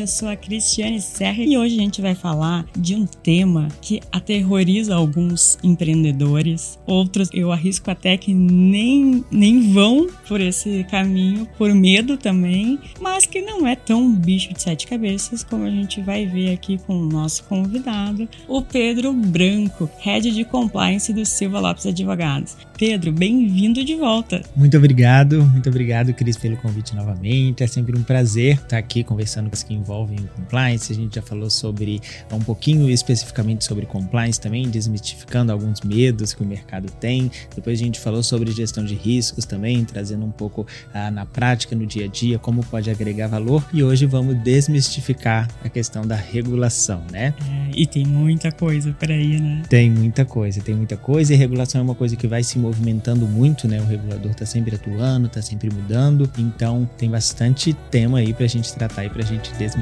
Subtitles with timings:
[0.00, 4.00] Eu sou a Cristiane Serra e hoje a gente vai falar de um tema que
[4.10, 11.74] aterroriza alguns empreendedores, outros eu arrisco até que nem, nem vão por esse caminho, por
[11.74, 16.24] medo também, mas que não é tão bicho de sete cabeças como a gente vai
[16.24, 21.84] ver aqui com o nosso convidado, o Pedro Branco, Head de Compliance do Silva Lopes
[21.84, 22.56] Advogados.
[22.80, 24.40] Pedro, bem-vindo de volta.
[24.56, 27.62] Muito obrigado, muito obrigado, Cris, pelo convite novamente.
[27.62, 30.92] É sempre um prazer estar aqui conversando com os que envolvem o compliance.
[30.92, 32.00] A gente já falou sobre
[32.32, 37.30] um pouquinho especificamente sobre compliance também, desmistificando alguns medos que o mercado tem.
[37.54, 41.74] Depois a gente falou sobre gestão de riscos também, trazendo um pouco ah, na prática,
[41.74, 43.66] no dia a dia, como pode agregar valor.
[43.72, 47.34] E hoje vamos desmistificar a questão da regulação, né?
[47.40, 49.62] É, e tem muita coisa por aí, né?
[49.68, 51.34] Tem muita coisa, tem muita coisa.
[51.34, 53.80] E regulação é uma coisa que vai se movimentando muito, né?
[53.80, 56.30] O regulador está sempre atuando, está sempre mudando.
[56.38, 59.79] Então tem bastante tema aí para a gente tratar e para a gente desmistificar.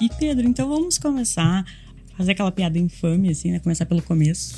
[0.00, 1.64] E Pedro, então vamos começar
[2.16, 3.58] fazer aquela piada infame, assim, né?
[3.58, 4.54] Começar pelo começo.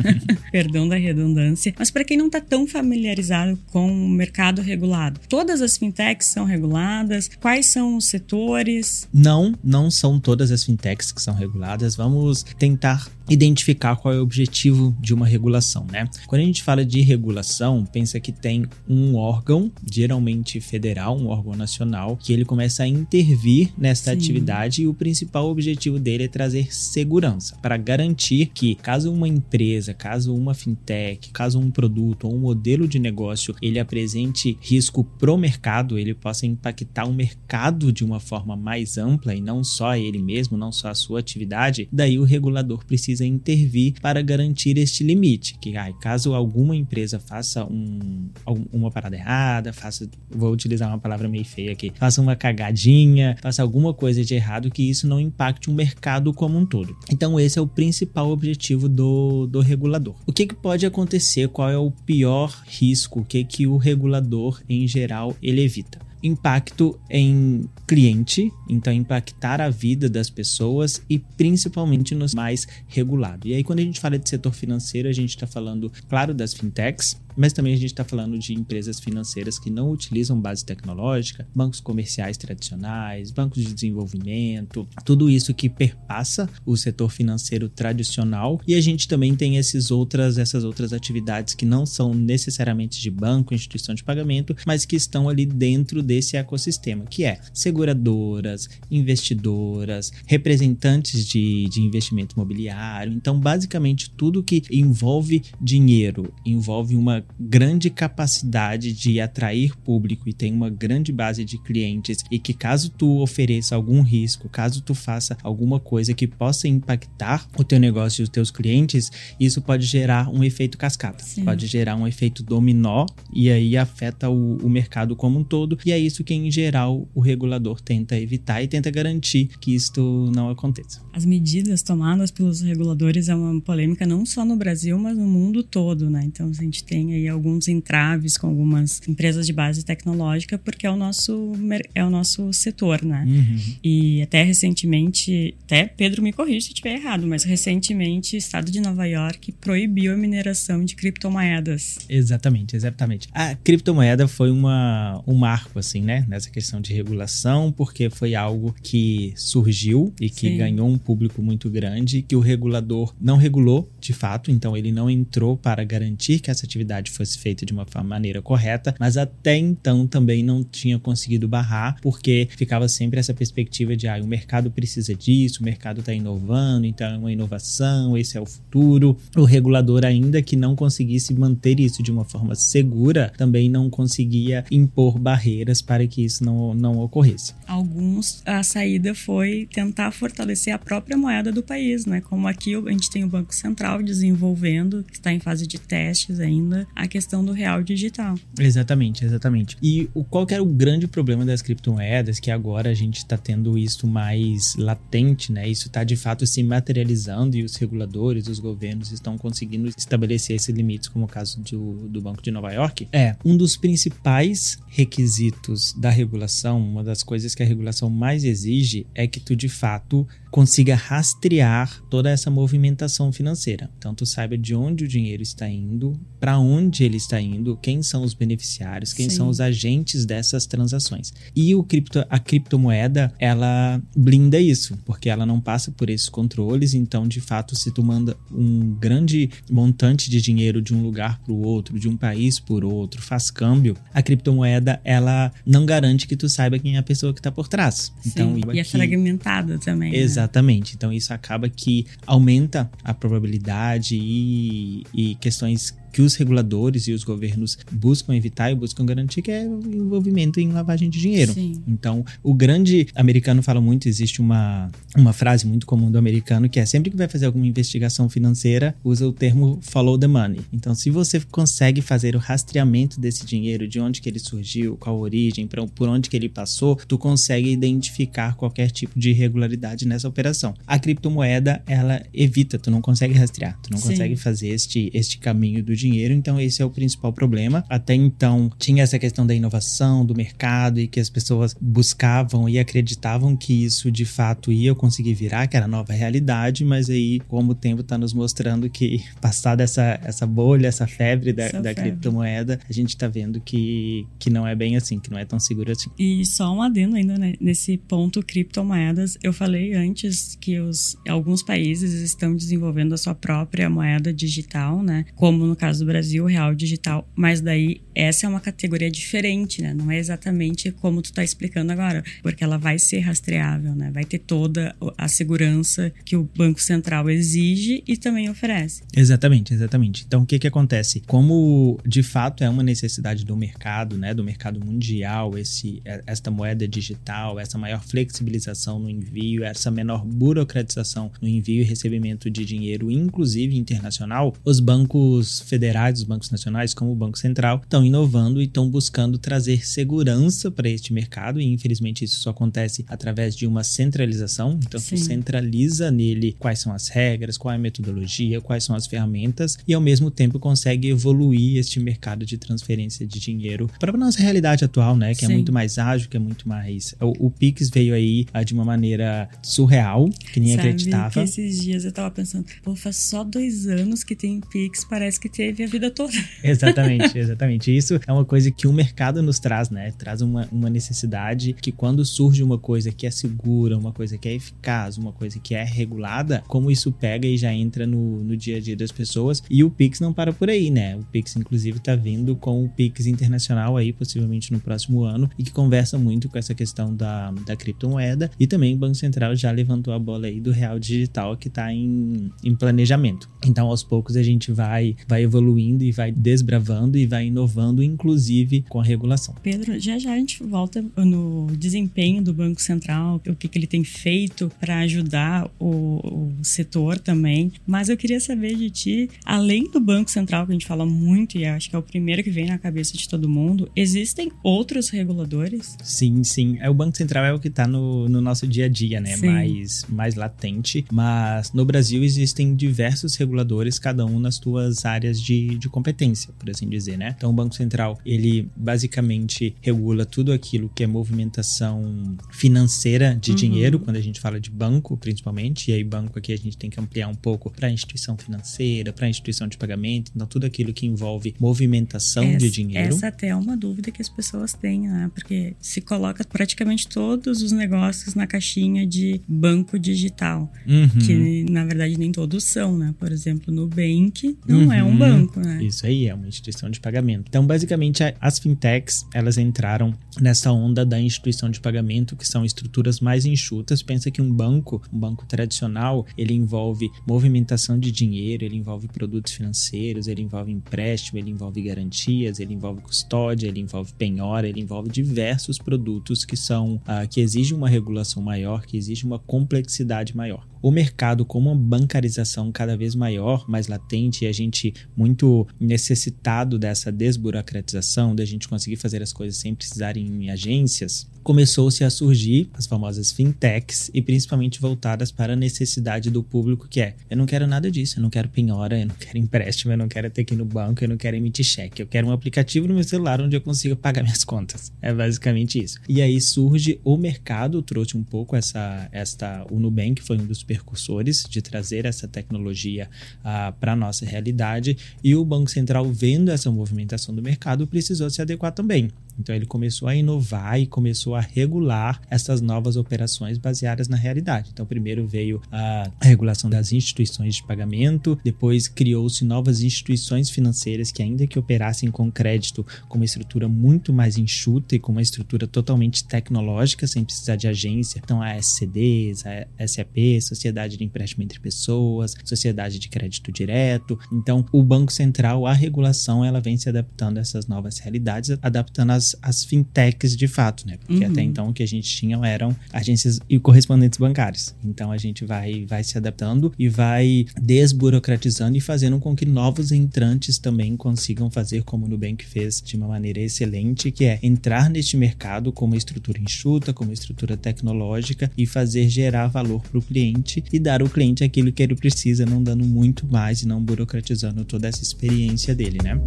[0.50, 1.74] Perdão da redundância.
[1.78, 6.44] Mas para quem não está tão familiarizado com o mercado regulado, todas as fintechs são
[6.44, 7.28] reguladas?
[7.40, 9.08] Quais são os setores?
[9.12, 11.96] Não, não são todas as fintechs que são reguladas.
[11.96, 16.08] Vamos tentar identificar qual é o objetivo de uma regulação, né?
[16.26, 21.54] Quando a gente fala de regulação, pensa que tem um órgão, geralmente federal, um órgão
[21.54, 24.16] nacional, que ele começa a intervir nesta Sim.
[24.16, 29.94] atividade e o principal objetivo dele é trazer segurança para garantir que caso uma empresa,
[29.94, 35.38] caso uma fintech, caso um produto ou um modelo de negócio ele apresente risco pro
[35.38, 40.18] mercado, ele possa impactar o mercado de uma forma mais ampla e não só ele
[40.18, 45.56] mesmo, não só a sua atividade, daí o regulador precisa intervir para garantir este limite.
[45.60, 48.28] Que ai, caso alguma empresa faça um,
[48.72, 53.62] uma parada errada, faça, vou utilizar uma palavra meio feia aqui, faça uma cagadinha, faça
[53.62, 56.96] alguma coisa de errado, que isso não impacte o mercado como um todo.
[57.10, 60.16] Então, esse é o principal objetivo do, do regulador.
[60.26, 61.48] O que, que pode acontecer?
[61.48, 63.20] Qual é o pior risco?
[63.20, 65.99] O que, que o regulador, em geral, ele evita?
[66.22, 73.50] Impacto em cliente, então impactar a vida das pessoas e principalmente nos mais regulados.
[73.50, 76.54] E aí, quando a gente fala de setor financeiro, a gente está falando, claro, das
[76.54, 81.46] fintechs, mas também a gente está falando de empresas financeiras que não utilizam base tecnológica,
[81.54, 88.60] bancos comerciais tradicionais, bancos de desenvolvimento, tudo isso que perpassa o setor financeiro tradicional.
[88.66, 93.10] E a gente também tem esses outras, essas outras atividades que não são necessariamente de
[93.10, 100.10] banco, instituição de pagamento, mas que estão ali dentro desse ecossistema, que é seguradoras, investidoras,
[100.26, 103.12] representantes de, de investimento imobiliário.
[103.12, 110.52] Então, basicamente, tudo que envolve dinheiro, envolve uma grande capacidade de atrair público e tem
[110.52, 115.36] uma grande base de clientes e que caso tu ofereça algum risco, caso tu faça
[115.44, 120.28] alguma coisa que possa impactar o teu negócio e os teus clientes, isso pode gerar
[120.28, 121.44] um efeito cascata, Sim.
[121.44, 125.92] pode gerar um efeito dominó e aí afeta o, o mercado como um todo e
[125.92, 130.50] aí isso que, em geral, o regulador tenta evitar e tenta garantir que isto não
[130.50, 131.00] aconteça.
[131.12, 135.62] As medidas tomadas pelos reguladores é uma polêmica não só no Brasil, mas no mundo
[135.62, 136.24] todo, né?
[136.24, 140.90] Então, a gente tem aí alguns entraves com algumas empresas de base tecnológica, porque é
[140.90, 141.52] o nosso,
[141.94, 143.24] é o nosso setor, né?
[143.26, 143.58] Uhum.
[143.82, 148.80] E até recentemente, até Pedro me corrija se estiver errado, mas recentemente o estado de
[148.80, 151.98] Nova York proibiu a mineração de criptomoedas.
[152.08, 153.28] Exatamente, exatamente.
[153.32, 156.24] A criptomoeda foi uma, um marco, assim, assim, né?
[156.28, 160.56] Nessa questão de regulação, porque foi algo que surgiu e que Sim.
[160.56, 165.10] ganhou um público muito grande, que o regulador não regulou de fato, então ele não
[165.10, 170.06] entrou para garantir que essa atividade fosse feita de uma maneira correta, mas até então
[170.06, 175.14] também não tinha conseguido barrar, porque ficava sempre essa perspectiva de ah, o mercado precisa
[175.14, 179.16] disso, o mercado está inovando, então é uma inovação, esse é o futuro.
[179.36, 184.64] O regulador, ainda que não conseguisse manter isso de uma forma segura, também não conseguia
[184.70, 187.54] impor barreiras medidas para que isso não, não ocorresse.
[187.66, 192.20] Alguns, a saída foi tentar fortalecer a própria moeda do país, né?
[192.20, 196.40] Como aqui a gente tem o Banco Central desenvolvendo, que está em fase de testes
[196.40, 198.36] ainda, a questão do real digital.
[198.58, 199.76] Exatamente, exatamente.
[199.82, 203.36] E o, qual que era o grande problema das criptomoedas, que agora a gente está
[203.36, 205.68] tendo isso mais latente, né?
[205.68, 210.74] Isso está de fato se materializando e os reguladores, os governos estão conseguindo estabelecer esses
[210.74, 213.08] limites, como o caso do, do Banco de Nova York.
[213.12, 219.06] É, um dos principais requisitos da regulação, uma das coisas que a regulação mais exige
[219.14, 223.88] é que tu de fato consiga rastrear toda essa movimentação financeira.
[223.98, 228.02] Então tu saiba de onde o dinheiro está indo, para onde ele está indo, quem
[228.02, 229.36] são os beneficiários, quem Sim.
[229.36, 231.32] são os agentes dessas transações.
[231.54, 236.94] E o cripto, a criptomoeda, ela blinda isso, porque ela não passa por esses controles,
[236.94, 241.52] então de fato se tu manda um grande montante de dinheiro de um lugar para
[241.52, 246.36] o outro, de um país por outro, faz câmbio, a criptomoeda ela não garante que
[246.36, 248.12] tu saiba quem é a pessoa que está por trás.
[248.20, 250.14] Sim, então, e é fragmentada também.
[250.14, 250.16] Exatamente.
[250.16, 250.18] Né?
[250.18, 250.94] Exatamente.
[250.94, 257.24] Então isso acaba que aumenta a probabilidade e, e questões que os reguladores e os
[257.24, 261.52] governos buscam evitar e buscam garantir, que é o envolvimento em lavagem de dinheiro.
[261.52, 261.82] Sim.
[261.86, 266.80] Então, o grande americano fala muito, existe uma, uma frase muito comum do americano que
[266.80, 270.60] é sempre que vai fazer alguma investigação financeira, usa o termo follow the money.
[270.72, 275.16] Então, se você consegue fazer o rastreamento desse dinheiro, de onde que ele surgiu, qual
[275.16, 280.28] a origem, por onde que ele passou, tu consegue identificar qualquer tipo de irregularidade nessa
[280.28, 280.74] operação.
[280.86, 284.08] A criptomoeda, ela evita, tu não consegue rastrear, tu não Sim.
[284.08, 287.84] consegue fazer este, este caminho do dinheiro, então esse é o principal problema.
[287.88, 292.78] Até então tinha essa questão da inovação, do mercado e que as pessoas buscavam e
[292.78, 297.72] acreditavam que isso de fato ia conseguir virar, que era nova realidade, mas aí, como
[297.72, 301.90] o tempo está nos mostrando que passada essa, essa bolha, essa febre da, essa da
[301.90, 302.10] febre.
[302.10, 305.58] criptomoeda, a gente está vendo que, que não é bem assim, que não é tão
[305.58, 306.10] seguro assim.
[306.18, 311.62] E só um adendo ainda né, nesse ponto criptomoedas, eu falei antes que os, alguns
[311.62, 315.24] países estão desenvolvendo a sua própria moeda digital, né?
[315.34, 319.82] Como no caso caso do Brasil, real digital, mas daí essa é uma categoria diferente,
[319.82, 319.92] né?
[319.92, 324.10] Não é exatamente como tu tá explicando agora, porque ela vai ser rastreável, né?
[324.12, 329.02] Vai ter toda a segurança que o Banco Central exige e também oferece.
[329.16, 330.24] Exatamente, exatamente.
[330.26, 331.20] Então o que que acontece?
[331.26, 336.50] Como de fato é uma necessidade do mercado, né, do mercado mundial, esse é, esta
[336.50, 342.64] moeda digital, essa maior flexibilização no envio, essa menor burocratização no envio e recebimento de
[342.64, 348.04] dinheiro, inclusive internacional, os bancos federais federais, os bancos nacionais, como o Banco Central, estão
[348.04, 353.56] inovando e estão buscando trazer segurança para este mercado, e infelizmente isso só acontece através
[353.56, 354.78] de uma centralização.
[354.84, 355.16] Então, Sim.
[355.16, 359.94] centraliza nele quais são as regras, qual é a metodologia, quais são as ferramentas, e
[359.94, 364.84] ao mesmo tempo consegue evoluir este mercado de transferência de dinheiro para a nossa realidade
[364.84, 365.34] atual, né?
[365.34, 365.54] Que é Sim.
[365.54, 367.14] é muito mais ágil, que é muito mais.
[367.20, 371.30] O, o Pix veio aí uh, de uma maneira surreal, que nem Sabe acreditava.
[371.30, 375.40] Que esses dias eu tava pensando, pô, faz só dois anos que tem Pix, parece
[375.40, 376.32] que teve teve a vida toda.
[376.62, 377.96] Exatamente, exatamente.
[377.96, 380.12] Isso é uma coisa que o mercado nos traz, né?
[380.16, 384.48] Traz uma, uma necessidade que quando surge uma coisa que é segura, uma coisa que
[384.48, 388.56] é eficaz, uma coisa que é regulada, como isso pega e já entra no, no
[388.56, 389.62] dia a dia das pessoas.
[389.70, 391.16] E o Pix não para por aí, né?
[391.16, 395.62] O Pix, inclusive, tá vindo com o Pix internacional aí, possivelmente no próximo ano, e
[395.62, 398.50] que conversa muito com essa questão da, da criptomoeda.
[398.58, 401.92] E também o Banco Central já levantou a bola aí do real digital que tá
[401.92, 403.48] em, em planejamento.
[403.66, 408.02] Então, aos poucos, a gente vai, vai evoluir evoluindo e vai desbravando e vai inovando,
[408.02, 409.54] inclusive com a regulação.
[409.62, 413.86] Pedro, já já a gente volta no desempenho do Banco Central, o que, que ele
[413.86, 417.72] tem feito para ajudar o, o, setor também.
[417.86, 421.58] Mas eu queria saber de ti, além do Banco Central, que a gente fala muito
[421.58, 425.10] e acho que é o primeiro que vem na cabeça de todo mundo, existem outros
[425.10, 425.96] reguladores?
[426.02, 426.78] Sim, sim.
[426.80, 429.36] É, o Banco Central é o que está no, no, nosso dia a dia, né?
[429.36, 431.04] Mais, mais latente.
[431.12, 436.52] Mas no Brasil existem diversos reguladores, cada um nas suas áreas de de, de competência,
[436.56, 437.34] por assim dizer, né?
[437.36, 443.56] Então o Banco Central, ele basicamente regula tudo aquilo que é movimentação financeira de uhum.
[443.56, 446.88] dinheiro, quando a gente fala de banco, principalmente, e aí banco aqui a gente tem
[446.88, 451.04] que ampliar um pouco para instituição financeira, para instituição de pagamento, então tudo aquilo que
[451.04, 453.08] envolve movimentação essa, de dinheiro.
[453.08, 455.30] Essa até é uma dúvida que as pessoas têm, né?
[455.34, 461.08] Porque se coloca praticamente todos os negócios na caixinha de banco digital, uhum.
[461.08, 463.12] que na verdade nem todos são, né?
[463.18, 464.92] Por exemplo, no Nubank não uhum.
[464.92, 465.82] é um banco banco, né?
[465.82, 467.44] Isso aí, é uma instituição de pagamento.
[467.48, 473.20] Então, basicamente, as fintechs, elas entraram nessa onda da instituição de pagamento, que são estruturas
[473.20, 474.02] mais enxutas.
[474.02, 479.52] Pensa que um banco, um banco tradicional, ele envolve movimentação de dinheiro, ele envolve produtos
[479.52, 485.10] financeiros, ele envolve empréstimo, ele envolve garantias, ele envolve custódia, ele envolve penhora, ele envolve
[485.10, 490.70] diversos produtos que são uh, que exigem uma regulação maior, que exigem uma complexidade maior
[490.82, 496.78] o mercado como uma bancarização cada vez maior, mais latente, e a gente muito necessitado
[496.78, 502.70] dessa desburocratização, da gente conseguir fazer as coisas sem precisar em agências, começou-se a surgir
[502.72, 507.44] as famosas fintechs e principalmente voltadas para a necessidade do público que é, eu não
[507.44, 510.44] quero nada disso, eu não quero penhora, eu não quero empréstimo, eu não quero ter
[510.44, 513.04] que ir no banco, eu não quero emitir cheque, eu quero um aplicativo no meu
[513.04, 514.90] celular onde eu consiga pagar minhas contas.
[515.02, 515.98] É basicamente isso.
[516.08, 520.62] E aí surge o mercado, trouxe um pouco essa, esta, o Nubank foi um dos
[520.62, 523.08] percursores de trazer essa tecnologia
[523.40, 528.30] uh, para a nossa realidade e o Banco Central vendo essa movimentação do mercado precisou
[528.30, 529.10] se adequar também.
[529.40, 534.70] Então ele começou a inovar e começou a regular essas novas operações baseadas na realidade.
[534.72, 541.22] Então primeiro veio a regulação das instituições de pagamento, depois criou-se novas instituições financeiras que
[541.22, 545.66] ainda que operassem com crédito com uma estrutura muito mais enxuta e com uma estrutura
[545.66, 548.20] totalmente tecnológica, sem precisar de agência.
[548.22, 554.18] Então a SCDs, a SAP, Sociedade de Empréstimo entre Pessoas, Sociedade de Crédito Direto.
[554.32, 559.10] Então o Banco Central, a regulação, ela vem se adaptando a essas novas realidades, adaptando
[559.10, 560.96] as as, fintechs de fato, né?
[560.98, 561.30] Porque uhum.
[561.30, 564.74] até então o que a gente tinha eram agências e correspondentes bancários.
[564.84, 569.92] Então a gente vai, vai se adaptando e vai desburocratizando e fazendo com que novos
[569.92, 574.88] entrantes também consigam fazer como o Nubank fez de uma maneira excelente, que é entrar
[574.88, 579.98] neste mercado com uma estrutura enxuta, com uma estrutura tecnológica e fazer gerar valor para
[579.98, 583.66] o cliente e dar ao cliente aquilo que ele precisa, não dando muito mais e
[583.66, 586.20] não burocratizando toda essa experiência dele, né?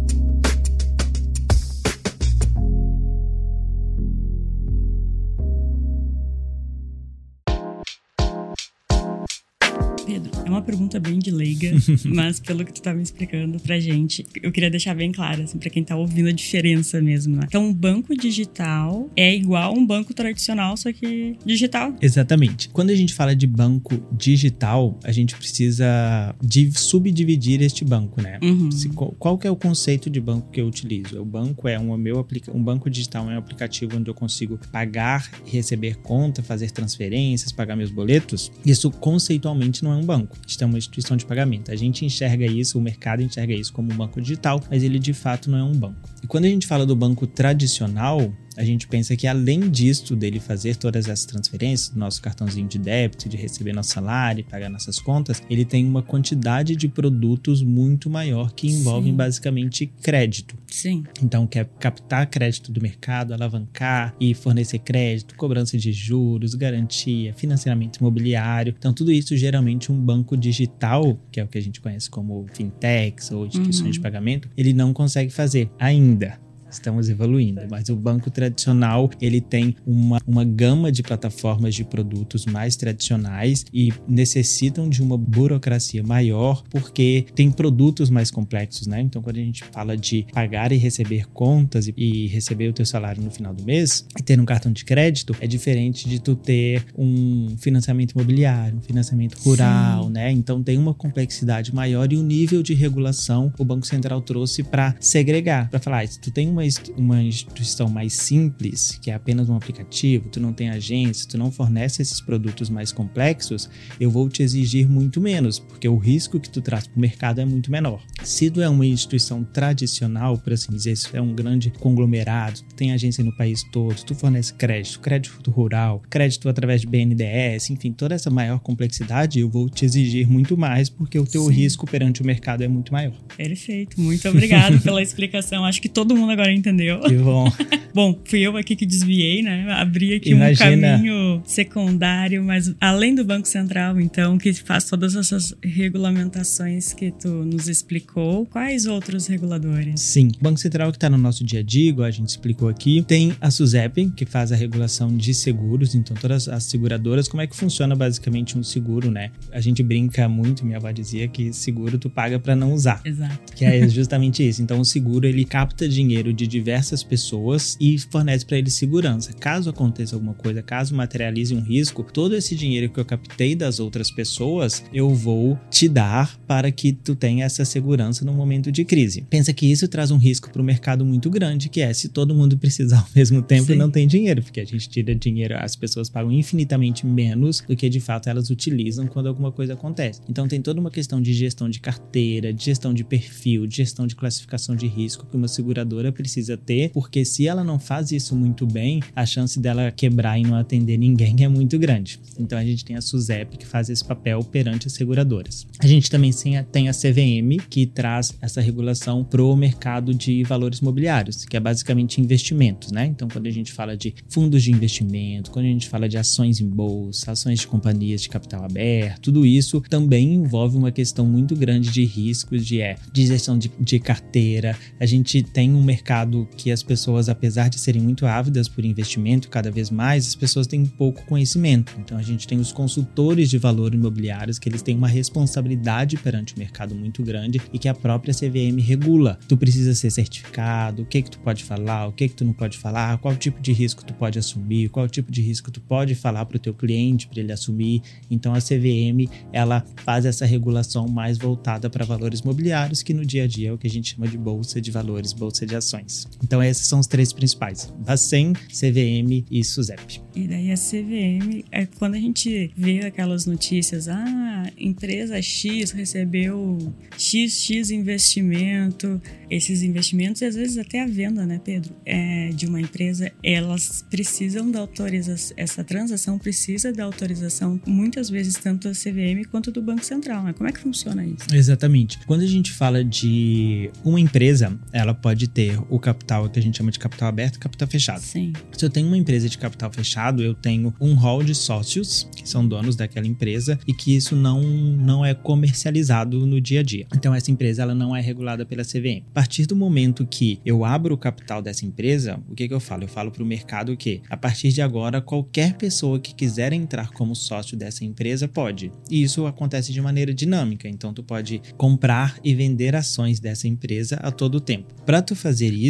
[10.54, 11.72] Uma pergunta bem de leiga,
[12.04, 15.58] mas pelo que tu tá me explicando pra gente, eu queria deixar bem claro, assim,
[15.58, 17.42] pra quem tá ouvindo a diferença mesmo, né?
[17.46, 21.94] Então, um banco digital é igual um banco tradicional, só que digital.
[22.00, 22.68] Exatamente.
[22.68, 28.38] Quando a gente fala de banco digital, a gente precisa de subdividir este banco, né?
[28.42, 28.70] Uhum.
[28.70, 31.20] Se, qual que é o conceito de banco que eu utilizo?
[31.20, 35.30] O banco é um meu um banco digital é um aplicativo onde eu consigo pagar,
[35.44, 38.50] receber conta, fazer transferências, pagar meus boletos.
[38.64, 40.36] Isso conceitualmente não é um banco.
[40.60, 41.70] É uma instituição de pagamento.
[41.70, 45.12] A gente enxerga isso, o mercado enxerga isso como um banco digital, mas ele de
[45.12, 45.98] fato não é um banco.
[46.22, 50.40] E quando a gente fala do banco tradicional, a gente pensa que além disso, dele
[50.40, 54.98] fazer todas essas transferências, do nosso cartãozinho de débito, de receber nosso salário, pagar nossas
[54.98, 59.16] contas, ele tem uma quantidade de produtos muito maior que envolvem Sim.
[59.16, 60.56] basicamente crédito.
[60.68, 61.04] Sim.
[61.22, 67.98] Então, quer captar crédito do mercado, alavancar e fornecer crédito, cobrança de juros, garantia, financiamento
[67.98, 68.74] imobiliário.
[68.76, 72.46] Então, tudo isso geralmente um banco digital, que é o que a gente conhece como
[72.52, 73.90] fintechs ou instituições uhum.
[73.92, 76.43] de pagamento, ele não consegue fazer ainda
[76.76, 82.46] estamos evoluindo, mas o banco tradicional ele tem uma, uma gama de plataformas de produtos
[82.46, 89.00] mais tradicionais e necessitam de uma burocracia maior porque tem produtos mais complexos, né?
[89.00, 92.86] Então, quando a gente fala de pagar e receber contas e, e receber o teu
[92.86, 96.34] salário no final do mês e ter um cartão de crédito é diferente de tu
[96.34, 100.10] ter um financiamento imobiliário, um financiamento rural, Sim.
[100.10, 100.30] né?
[100.30, 104.94] Então tem uma complexidade maior e o nível de regulação o Banco Central trouxe para
[105.00, 106.63] segregar, para falar, ah, se tu tem uma
[106.96, 111.50] uma instituição mais simples, que é apenas um aplicativo, tu não tem agência, tu não
[111.50, 113.68] fornece esses produtos mais complexos,
[114.00, 117.40] eu vou te exigir muito menos, porque o risco que tu traz para o mercado
[117.40, 118.02] é muito menor.
[118.22, 122.60] Se tu é uma instituição tradicional, por assim dizer, se tu é um grande conglomerado,
[122.68, 127.70] tu tem agência no país todo, tu fornece crédito, crédito rural, crédito através de BNDES,
[127.70, 131.52] enfim, toda essa maior complexidade, eu vou te exigir muito mais, porque o teu Sim.
[131.52, 133.14] risco perante o mercado é muito maior.
[133.36, 135.64] Perfeito, muito obrigado pela explicação.
[135.64, 137.00] Acho que todo mundo agora entendeu?
[137.00, 137.50] Que bom.
[137.94, 139.66] bom, fui eu aqui que desviei, né?
[139.72, 140.76] Abri aqui Imagina.
[140.76, 147.10] um caminho secundário, mas além do Banco Central, então, que faz todas essas regulamentações que
[147.10, 150.00] tu nos explicou, quais outros reguladores?
[150.00, 152.68] Sim, o Banco Central que está no nosso dia a dia, igual a gente explicou
[152.68, 157.42] aqui, tem a SUSEP, que faz a regulação de seguros, então todas as seguradoras, como
[157.42, 159.30] é que funciona basicamente um seguro, né?
[159.52, 163.00] A gente brinca muito, minha avó dizia que seguro tu paga para não usar.
[163.04, 163.52] Exato.
[163.54, 164.62] Que é justamente isso.
[164.62, 169.32] Então o seguro ele capta dinheiro de diversas pessoas e fornece para eles segurança.
[169.32, 173.80] Caso aconteça alguma coisa, caso materialize um risco, todo esse dinheiro que eu captei das
[173.80, 178.84] outras pessoas, eu vou te dar para que tu tenha essa segurança no momento de
[178.84, 179.24] crise.
[179.28, 182.34] Pensa que isso traz um risco para o mercado muito grande, que é se todo
[182.34, 185.76] mundo precisar ao mesmo tempo e não tem dinheiro, porque a gente tira dinheiro, as
[185.76, 190.20] pessoas pagam infinitamente menos do que de fato elas utilizam quando alguma coisa acontece.
[190.28, 194.06] Então tem toda uma questão de gestão de carteira, de gestão de perfil, de gestão
[194.06, 198.34] de classificação de risco que uma seguradora precisa ter, porque se ela não faz isso
[198.34, 202.18] muito bem, a chance dela quebrar e não atender ninguém é muito grande.
[202.38, 205.66] Então a gente tem a SUSEP que faz esse papel perante as seguradoras.
[205.78, 206.30] A gente também
[206.72, 212.20] tem a CVM que traz essa regulação pro mercado de valores mobiliários, que é basicamente
[212.20, 213.06] investimentos, né?
[213.06, 216.58] Então quando a gente fala de fundos de investimento, quando a gente fala de ações
[216.58, 221.54] em bolsa, ações de companhias de capital aberto, tudo isso também envolve uma questão muito
[221.54, 224.76] grande de riscos, de, é, de gestão de, de carteira.
[224.98, 226.13] A gente tem um mercado
[226.56, 230.66] que as pessoas, apesar de serem muito ávidas por investimento, cada vez mais, as pessoas
[230.66, 231.94] têm pouco conhecimento.
[231.98, 236.54] Então a gente tem os consultores de valor imobiliários que eles têm uma responsabilidade perante
[236.54, 239.38] o mercado muito grande e que a própria CVM regula.
[239.48, 242.52] Tu precisa ser certificado, o que que tu pode falar, o que que tu não
[242.52, 246.14] pode falar, qual tipo de risco tu pode assumir, qual tipo de risco tu pode
[246.14, 248.02] falar para o teu cliente para ele assumir.
[248.30, 253.44] Então a CVM ela faz essa regulação mais voltada para valores mobiliários, que no dia
[253.44, 256.03] a dia é o que a gente chama de bolsa de valores, bolsa de ações.
[256.42, 260.22] Então esses são os três principais: Bacen, CVM e SUSEP.
[260.34, 266.78] E daí a CVM, é quando a gente vê aquelas notícias, ah, empresa X recebeu
[267.16, 272.80] XX investimento, esses investimentos e às vezes até a venda, né, Pedro, é, de uma
[272.80, 279.44] empresa, elas precisam da autorização, essa transação precisa da autorização muitas vezes tanto da CVM
[279.50, 280.52] quanto do Banco Central, né?
[280.52, 281.46] Como é que funciona isso?
[281.52, 282.18] Exatamente.
[282.26, 286.76] Quando a gente fala de uma empresa, ela pode ter o capital que a gente
[286.76, 288.20] chama de capital aberto e capital fechado.
[288.20, 288.52] Sim.
[288.72, 292.48] Se eu tenho uma empresa de capital fechado, eu tenho um hall de sócios que
[292.48, 297.06] são donos daquela empresa e que isso não, não é comercializado no dia a dia.
[297.14, 299.22] Então essa empresa ela não é regulada pela CVM.
[299.30, 302.80] A partir do momento que eu abro o capital dessa empresa, o que, que eu
[302.80, 303.04] falo?
[303.04, 307.10] Eu falo para o mercado que a partir de agora qualquer pessoa que quiser entrar
[307.10, 308.90] como sócio dessa empresa pode.
[309.08, 310.88] E isso acontece de maneira dinâmica.
[310.88, 314.92] Então tu pode comprar e vender ações dessa empresa a todo tempo.
[315.06, 315.83] Para tu fazer isso,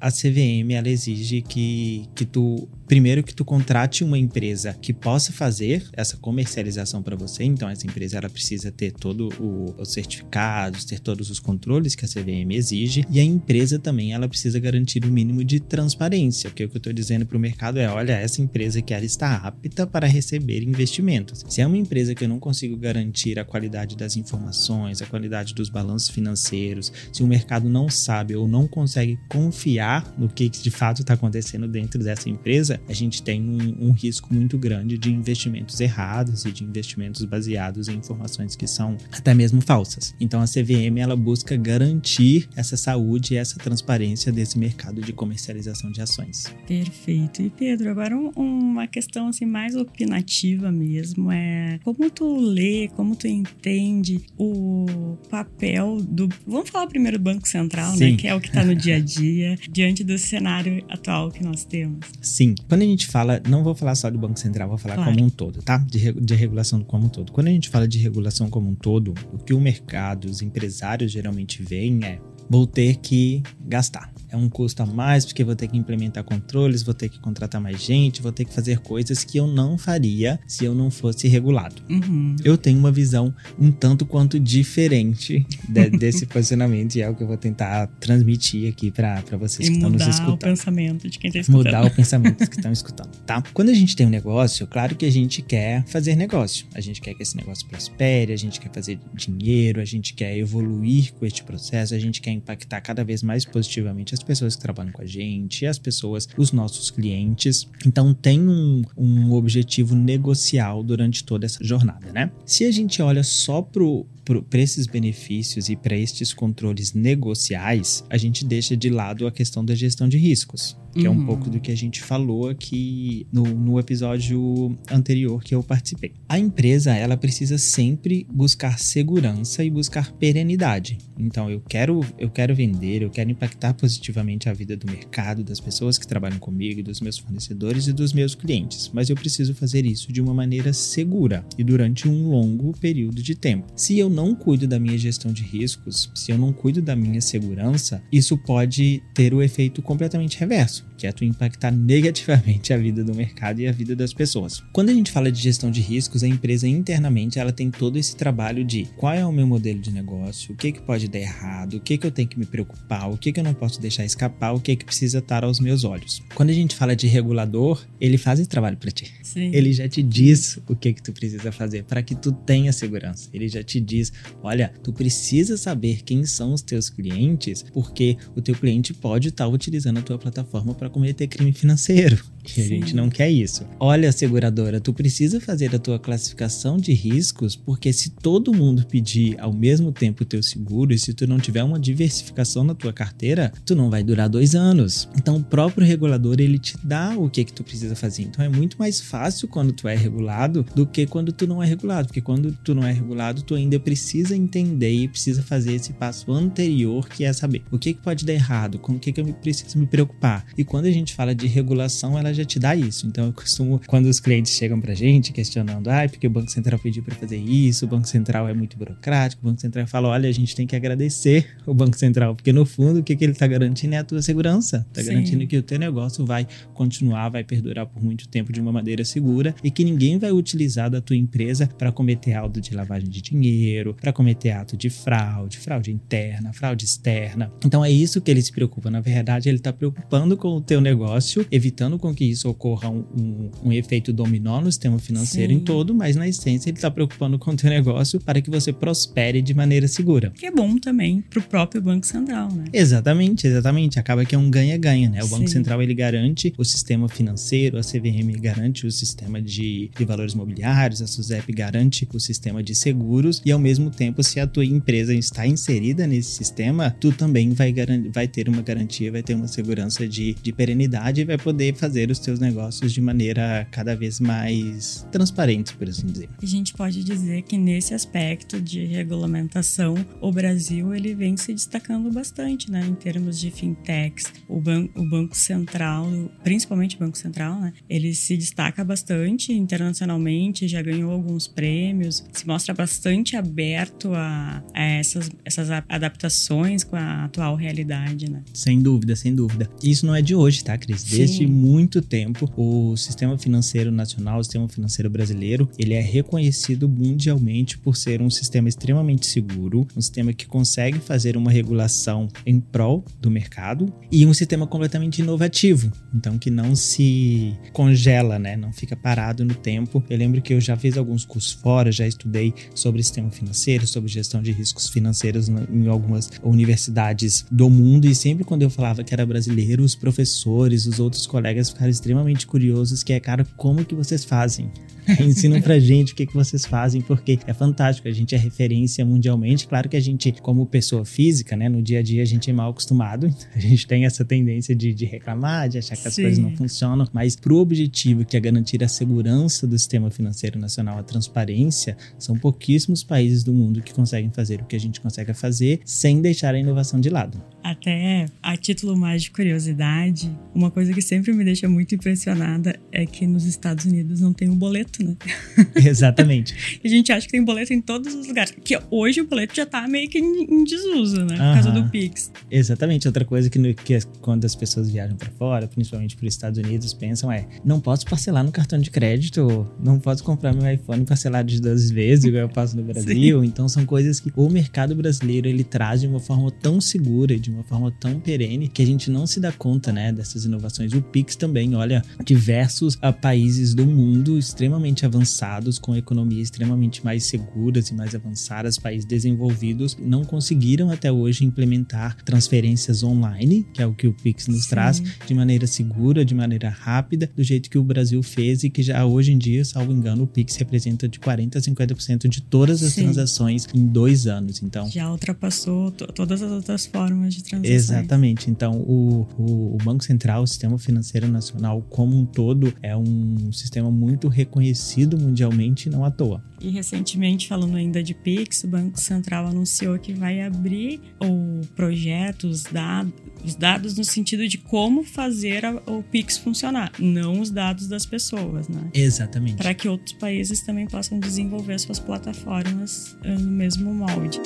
[0.00, 5.32] a CVM ela exige que, que tu primeiro que tu contrate uma empresa que possa
[5.32, 7.44] fazer essa comercialização para você.
[7.44, 12.04] Então essa empresa ela precisa ter todo o, os certificados, ter todos os controles que
[12.04, 16.50] a CVM exige e a empresa também ela precisa garantir o um mínimo de transparência.
[16.50, 19.04] Porque o que eu estou dizendo para o mercado é, olha, essa empresa que ela
[19.04, 21.44] está apta para receber investimentos.
[21.48, 25.54] Se é uma empresa que eu não consigo garantir a qualidade das informações, a qualidade
[25.54, 30.70] dos balanços financeiros, se o mercado não sabe ou não consegue confiar no que de
[30.70, 35.12] fato está acontecendo dentro dessa empresa a gente tem um, um, risco muito grande de
[35.12, 40.14] investimentos errados e de investimentos baseados em informações que são até mesmo falsas.
[40.20, 45.90] Então a CVM ela busca garantir essa saúde e essa transparência desse mercado de comercialização
[45.90, 46.44] de ações.
[46.66, 47.42] Perfeito.
[47.42, 53.16] E Pedro, agora um, uma questão assim mais opinativa mesmo é como tu lê, como
[53.16, 58.10] tu entende o papel do, vamos falar primeiro do Banco Central, né, Sim.
[58.12, 61.42] né, que é o que está no dia a dia diante do cenário atual que
[61.42, 62.06] nós temos.
[62.20, 62.54] Sim.
[62.68, 65.12] Quando a gente fala, não vou falar só do Banco Central, vou falar claro.
[65.12, 65.78] como um todo, tá?
[65.78, 67.32] De, de regulação como um todo.
[67.32, 71.12] Quando a gente fala de regulação como um todo, o que o mercado, os empresários
[71.12, 75.68] geralmente veem é vou ter que gastar é um custo a mais, porque vou ter
[75.68, 79.38] que implementar controles, vou ter que contratar mais gente, vou ter que fazer coisas que
[79.38, 81.82] eu não faria se eu não fosse regulado.
[81.88, 82.36] Uhum.
[82.44, 87.22] Eu tenho uma visão um tanto quanto diferente de, desse posicionamento e é o que
[87.22, 90.30] eu vou tentar transmitir aqui para vocês e que estão nos escutando.
[90.30, 91.64] Mudar o pensamento de quem está escutando.
[91.64, 93.42] Mudar o pensamento que estão escutando, tá?
[93.54, 96.66] Quando a gente tem um negócio, claro que a gente quer fazer negócio.
[96.74, 100.36] A gente quer que esse negócio prospere, a gente quer fazer dinheiro, a gente quer
[100.36, 104.62] evoluir com este processo, a gente quer impactar cada vez mais positivamente as pessoas que
[104.62, 107.68] trabalham com a gente, as pessoas, os nossos clientes.
[107.86, 112.30] Então tem um, um objetivo negocial durante toda essa jornada, né?
[112.44, 114.06] Se a gente olha só pro
[114.48, 119.64] para esses benefícios e para estes controles negociais, a gente deixa de lado a questão
[119.64, 121.06] da gestão de riscos que uhum.
[121.06, 121.26] é um uhum.
[121.26, 126.14] pouco do que a gente falou aqui no, no episódio anterior que eu participei.
[126.26, 130.96] A empresa, ela precisa sempre buscar segurança e buscar perenidade.
[131.18, 135.44] Então, eu quero, eu eu quero vender, eu quero impactar positivamente a vida do mercado,
[135.44, 139.54] das pessoas que trabalham comigo, dos meus fornecedores e dos meus clientes, mas eu preciso
[139.54, 143.72] fazer isso de uma maneira segura e durante um longo período de tempo.
[143.76, 147.20] Se eu não cuido da minha gestão de riscos, se eu não cuido da minha
[147.20, 153.60] segurança, isso pode ter o efeito completamente reverso, tu impactar negativamente a vida do mercado
[153.60, 154.62] e a vida das pessoas.
[154.72, 158.16] Quando a gente fala de gestão de riscos, a empresa internamente ela tem todo esse
[158.16, 161.74] trabalho de qual é o meu modelo de negócio, o que, que pode dar errado,
[161.74, 164.04] o que, que eu tenho que me preocupar, o que, que eu não posso deixar
[164.04, 166.22] escapar, o que, que precisa estar aos meus olhos.
[166.34, 169.12] Quando a gente fala de regulador, ele faz esse trabalho para ti.
[169.22, 169.50] Sim.
[169.52, 173.28] Ele já te diz o que, que tu precisa fazer para que tu tenha segurança.
[173.32, 178.40] Ele já te diz, olha, tu precisa saber quem são os teus clientes, porque o
[178.40, 182.24] teu cliente pode estar utilizando a tua plataforma para cometer crime financeiro.
[182.56, 183.66] E a gente não quer isso.
[183.80, 189.38] Olha, seguradora, tu precisa fazer a tua classificação de riscos, porque se todo mundo pedir
[189.40, 192.92] ao mesmo tempo o teu seguro e se tu não tiver uma diversificação na tua
[192.92, 195.08] carteira, tu não vai durar dois anos.
[195.16, 198.22] Então, o próprio regulador ele te dá o que que tu precisa fazer.
[198.22, 201.66] Então, é muito mais fácil quando tu é regulado do que quando tu não é
[201.66, 205.92] regulado, porque quando tu não é regulado, tu ainda precisa entender e precisa fazer esse
[205.94, 209.20] passo anterior, que é saber o que que pode dar errado, com o que que
[209.20, 210.44] eu preciso me preocupar.
[210.56, 213.06] E quando a gente fala de regulação, ela já te dá isso.
[213.06, 216.78] Então eu costumo, quando os clientes chegam pra gente questionando, ah, porque o Banco Central
[216.78, 220.28] pediu para fazer isso, o Banco Central é muito burocrático, o Banco Central fala, olha,
[220.28, 223.34] a gente tem que agradecer o Banco Central, porque no fundo o que, que ele
[223.34, 224.86] tá garantindo é a tua segurança.
[224.92, 225.10] Tá Sim.
[225.10, 229.04] garantindo que o teu negócio vai continuar, vai perdurar por muito tempo de uma maneira
[229.04, 233.20] segura e que ninguém vai utilizar da tua empresa para cometer ato de lavagem de
[233.20, 237.50] dinheiro, para cometer ato de fraude, fraude interna, fraude externa.
[237.64, 238.90] Então é isso que ele se preocupa.
[238.90, 243.04] Na verdade, ele está preocupando com o teu negócio, evitando com que isso ocorra um,
[243.16, 245.58] um, um efeito dominó no sistema financeiro Sim.
[245.58, 248.72] em todo, mas na essência ele está preocupando com o teu negócio para que você
[248.72, 250.30] prospere de maneira segura.
[250.30, 252.64] Que é bom também pro próprio Banco Central, né?
[252.72, 253.98] Exatamente, exatamente.
[253.98, 255.22] Acaba que é um ganha-ganha, né?
[255.22, 255.54] O Banco Sim.
[255.54, 261.00] Central ele garante o sistema financeiro, a CVM garante o sistema de, de valores mobiliários,
[261.00, 265.14] a SUSEP garante o sistema de seguros e ao mesmo tempo, se a tua empresa
[265.14, 267.72] está inserida nesse sistema, tu também vai,
[268.12, 272.10] vai ter uma garantia, vai ter uma segurança de, de perenidade e vai poder fazer
[272.10, 276.28] os teus negócios de maneira cada vez mais transparente, por assim dizer.
[276.42, 282.10] A gente pode dizer que nesse aspecto de regulamentação, o Brasil ele vem se destacando
[282.10, 284.32] bastante, né, em termos de fintechs.
[284.48, 286.06] O, ban o Banco Central,
[286.42, 292.46] principalmente o Banco Central, né, ele se destaca bastante internacionalmente, já ganhou alguns prêmios, se
[292.46, 298.42] mostra bastante aberto a, a essas, essas adaptações com a atual realidade, né?
[298.54, 299.68] Sem dúvida, sem dúvida.
[299.82, 301.02] Isso não é de hoje, tá, Cris?
[301.04, 301.46] Desde Sim.
[301.46, 307.96] muito tempo, o sistema financeiro nacional, o sistema financeiro brasileiro, ele é reconhecido mundialmente por
[307.96, 313.30] ser um sistema extremamente seguro, um sistema que consegue fazer uma regulação em prol do
[313.30, 318.56] mercado e um sistema completamente inovativo, então que não se congela, né?
[318.56, 320.02] Não fica parado no tempo.
[320.08, 324.10] Eu lembro que eu já fiz alguns cursos fora, já estudei sobre sistema financeiro, sobre
[324.10, 329.02] gestão de riscos financeiros na- em algumas universidades do mundo e sempre quando eu falava
[329.04, 333.84] que era brasileiro, os professores, os outros colegas ficaram extremamente curiosos que é, cara, como
[333.84, 334.70] que vocês fazem?
[335.20, 339.04] Ensinam pra gente o que, que vocês fazem, porque é fantástico, a gente é referência
[339.04, 339.66] mundialmente.
[339.66, 342.52] Claro que a gente, como pessoa física, né, no dia a dia a gente é
[342.52, 346.22] mal acostumado, a gente tem essa tendência de, de reclamar, de achar que as Sim.
[346.22, 350.98] coisas não funcionam, mas pro objetivo que é garantir a segurança do sistema financeiro nacional,
[350.98, 355.32] a transparência, são pouquíssimos países do mundo que conseguem fazer o que a gente consegue
[355.34, 357.40] fazer sem deixar a inovação de lado.
[357.70, 363.04] Até a título mais de curiosidade, uma coisa que sempre me deixa muito impressionada é
[363.04, 365.16] que nos Estados Unidos não tem o boleto, né?
[365.74, 366.54] Exatamente.
[366.84, 368.54] A gente acha que tem boleto em todos os lugares.
[368.62, 371.34] Que hoje o boleto já tá meio que em, desuso, né?
[371.36, 372.30] Por causa do Pix.
[372.48, 373.08] Exatamente.
[373.08, 376.34] Outra coisa que, no- que as- quando as pessoas viajam para fora, principalmente para os
[376.34, 380.70] Estados Unidos, pensam é: não posso parcelar no cartão de crédito, não posso comprar meu
[380.72, 383.42] iPhone parcelado de 12 vezes, igual eu passo no Brasil.
[383.44, 387.50] Então são coisas que o mercado brasileiro ele traz de uma forma tão segura, de
[387.50, 390.92] uma forma tão perene, que a gente não se dá conta, né, dessas inovações.
[390.92, 397.24] O Pix também, olha, diversos ah, países do mundo extremamente avançados, com economias extremamente mais
[397.24, 403.86] seguras e mais avançadas, países desenvolvidos, não conseguiram até hoje implementar transferências online, que é
[403.86, 404.68] o que o Pix nos Sim.
[404.70, 408.82] traz, de maneira segura, de maneira rápida, do jeito que o Brasil fez e que
[408.82, 412.82] já hoje em dia, salvo engano, o Pix representa de 40% a 50% de todas
[412.82, 413.02] as Sim.
[413.04, 414.62] transações em dois anos.
[414.62, 417.74] Então, Já ultrapassou to- todas as outras formas de transações.
[417.74, 418.50] Exatamente.
[418.50, 423.50] Então, o, o, o, Banco Central, o Sistema Financeiro Nacional como um todo, é um
[423.52, 426.42] sistema muito reconhecido mundialmente, não à toa.
[426.60, 432.48] E recentemente, falando ainda de Pix, o Banco Central anunciou que vai abrir o projeto,
[432.48, 433.12] os dados,
[433.44, 438.06] os dados no sentido de como fazer a, o Pix funcionar, não os dados das
[438.06, 438.90] pessoas, né?
[438.94, 439.56] Exatamente.
[439.56, 444.40] Para que outros países também possam desenvolver suas plataformas eh, no mesmo molde.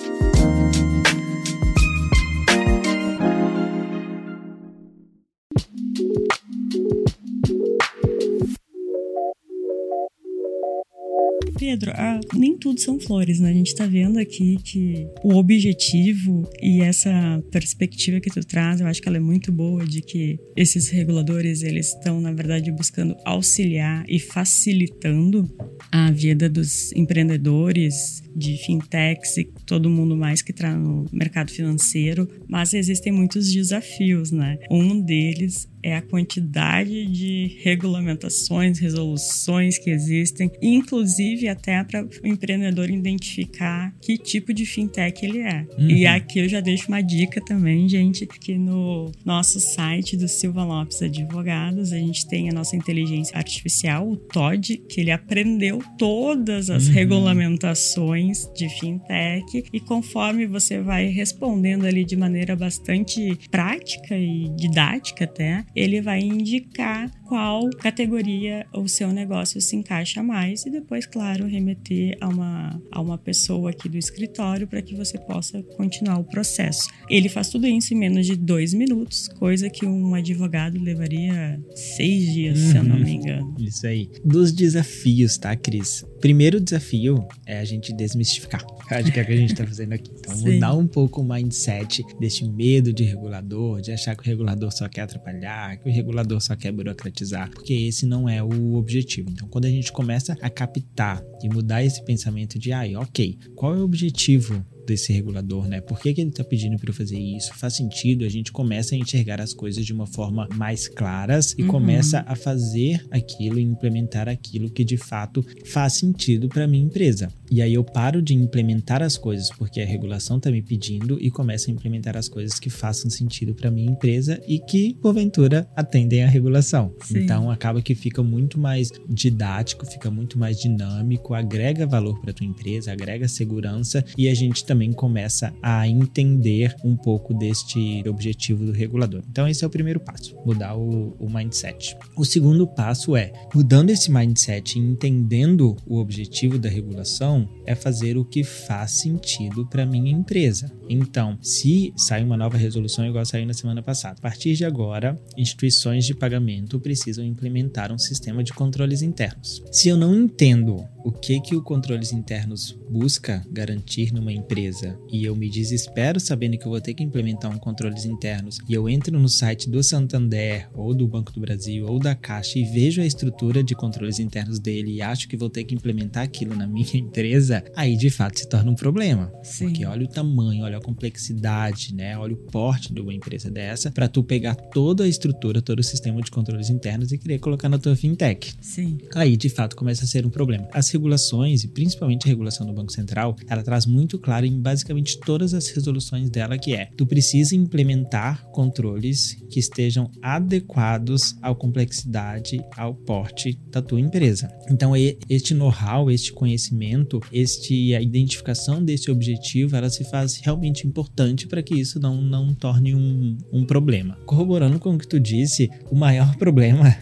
[11.60, 13.50] Pedro, ah, nem tudo são flores, né?
[13.50, 18.86] A gente tá vendo aqui que o objetivo e essa perspectiva que tu traz, eu
[18.86, 23.14] acho que ela é muito boa de que esses reguladores, eles estão, na verdade, buscando
[23.26, 25.54] auxiliar e facilitando
[25.92, 32.28] a vida dos empreendedores, de fintechs e todo mundo mais que está no mercado financeiro,
[32.48, 34.58] mas existem muitos desafios, né?
[34.70, 42.90] Um deles é a quantidade de regulamentações, resoluções que existem, inclusive até para o empreendedor
[42.90, 45.66] identificar que tipo de fintech ele é.
[45.78, 45.90] Uhum.
[45.90, 50.64] E aqui eu já deixo uma dica também, gente, que no nosso site do Silva
[50.64, 56.70] Lopes Advogados, a gente tem a nossa inteligência artificial, o Todd, que ele aprendeu todas
[56.70, 56.94] as uhum.
[56.94, 65.24] regulamentações de fintech e conforme você vai respondendo ali de maneira bastante prática e didática
[65.24, 71.46] até, ele vai indicar qual categoria o seu negócio se encaixa mais e depois, claro,
[71.46, 76.24] remeter a uma, a uma pessoa aqui do escritório para que você possa continuar o
[76.24, 76.88] processo.
[77.08, 82.32] Ele faz tudo isso em menos de dois minutos, coisa que um advogado levaria seis
[82.32, 82.70] dias, uhum.
[82.72, 83.54] se eu não me engano.
[83.60, 84.10] Isso aí.
[84.24, 86.04] Dos desafios, tá, Cris?
[86.20, 88.60] Primeiro desafio é a gente desmistificar.
[88.90, 90.10] Acho que é o que a gente está fazendo aqui.
[90.18, 90.54] Então, Sim.
[90.54, 94.88] mudar um pouco o mindset desse medo de regulador, de achar que o regulador só
[94.88, 97.19] quer atrapalhar, que o regulador só quer burocratizar,
[97.50, 99.30] porque esse não é o objetivo.
[99.30, 103.38] Então, quando a gente começa a captar e mudar esse pensamento de, ai, ah, ok,
[103.54, 105.80] qual é o objetivo desse regulador, né?
[105.80, 107.54] Por que, que ele está pedindo para eu fazer isso?
[107.54, 108.24] Faz sentido?
[108.24, 111.68] A gente começa a enxergar as coisas de uma forma mais claras e uhum.
[111.68, 117.32] começa a fazer aquilo e implementar aquilo que de fato faz sentido para minha empresa.
[117.50, 121.30] E aí eu paro de implementar as coisas porque a regulação está me pedindo e
[121.30, 126.22] começo a implementar as coisas que façam sentido para minha empresa e que porventura atendem
[126.22, 126.94] à regulação.
[127.02, 127.18] Sim.
[127.18, 132.46] Então acaba que fica muito mais didático, fica muito mais dinâmico, agrega valor para tua
[132.46, 138.72] empresa, agrega segurança e a gente também começa a entender um pouco deste objetivo do
[138.72, 139.22] regulador.
[139.28, 141.96] Então, esse é o primeiro passo, mudar o, o mindset.
[142.16, 148.16] O segundo passo é, mudando esse mindset e entendendo o objetivo da regulação, é fazer
[148.16, 150.79] o que faz sentido para minha empresa.
[150.92, 155.16] Então, se sai uma nova resolução igual saiu na semana passada, a partir de agora,
[155.36, 159.62] instituições de pagamento precisam implementar um sistema de controles internos.
[159.70, 165.24] Se eu não entendo o que que o controles internos busca garantir numa empresa e
[165.24, 168.88] eu me desespero sabendo que eu vou ter que implementar um controles internos e eu
[168.88, 173.00] entro no site do Santander ou do Banco do Brasil ou da Caixa e vejo
[173.00, 176.66] a estrutura de controles internos dele e acho que vou ter que implementar aquilo na
[176.66, 179.32] minha empresa, aí de fato se torna um problema.
[179.42, 179.66] Sim.
[179.66, 182.16] Porque olha o tamanho, olha a complexidade, né?
[182.18, 185.84] Olha o porte de uma empresa dessa para tu pegar toda a estrutura, todo o
[185.84, 188.54] sistema de controles internos e querer colocar na tua fintech.
[188.60, 188.98] Sim.
[189.14, 190.68] Aí de fato começa a ser um problema.
[190.72, 195.18] As regulações e principalmente a regulação do Banco Central, ela traz muito claro em basicamente
[195.20, 202.60] todas as resoluções dela que é: tu precisa implementar controles que estejam adequados à complexidade,
[202.76, 204.50] ao porte da tua empresa.
[204.70, 204.92] Então,
[205.28, 211.62] este know-how, este conhecimento, este a identificação desse objetivo, ela se faz realmente importante para
[211.62, 214.16] que isso não, não torne um, um problema.
[214.26, 216.96] Corroborando com o que tu disse, o maior problema,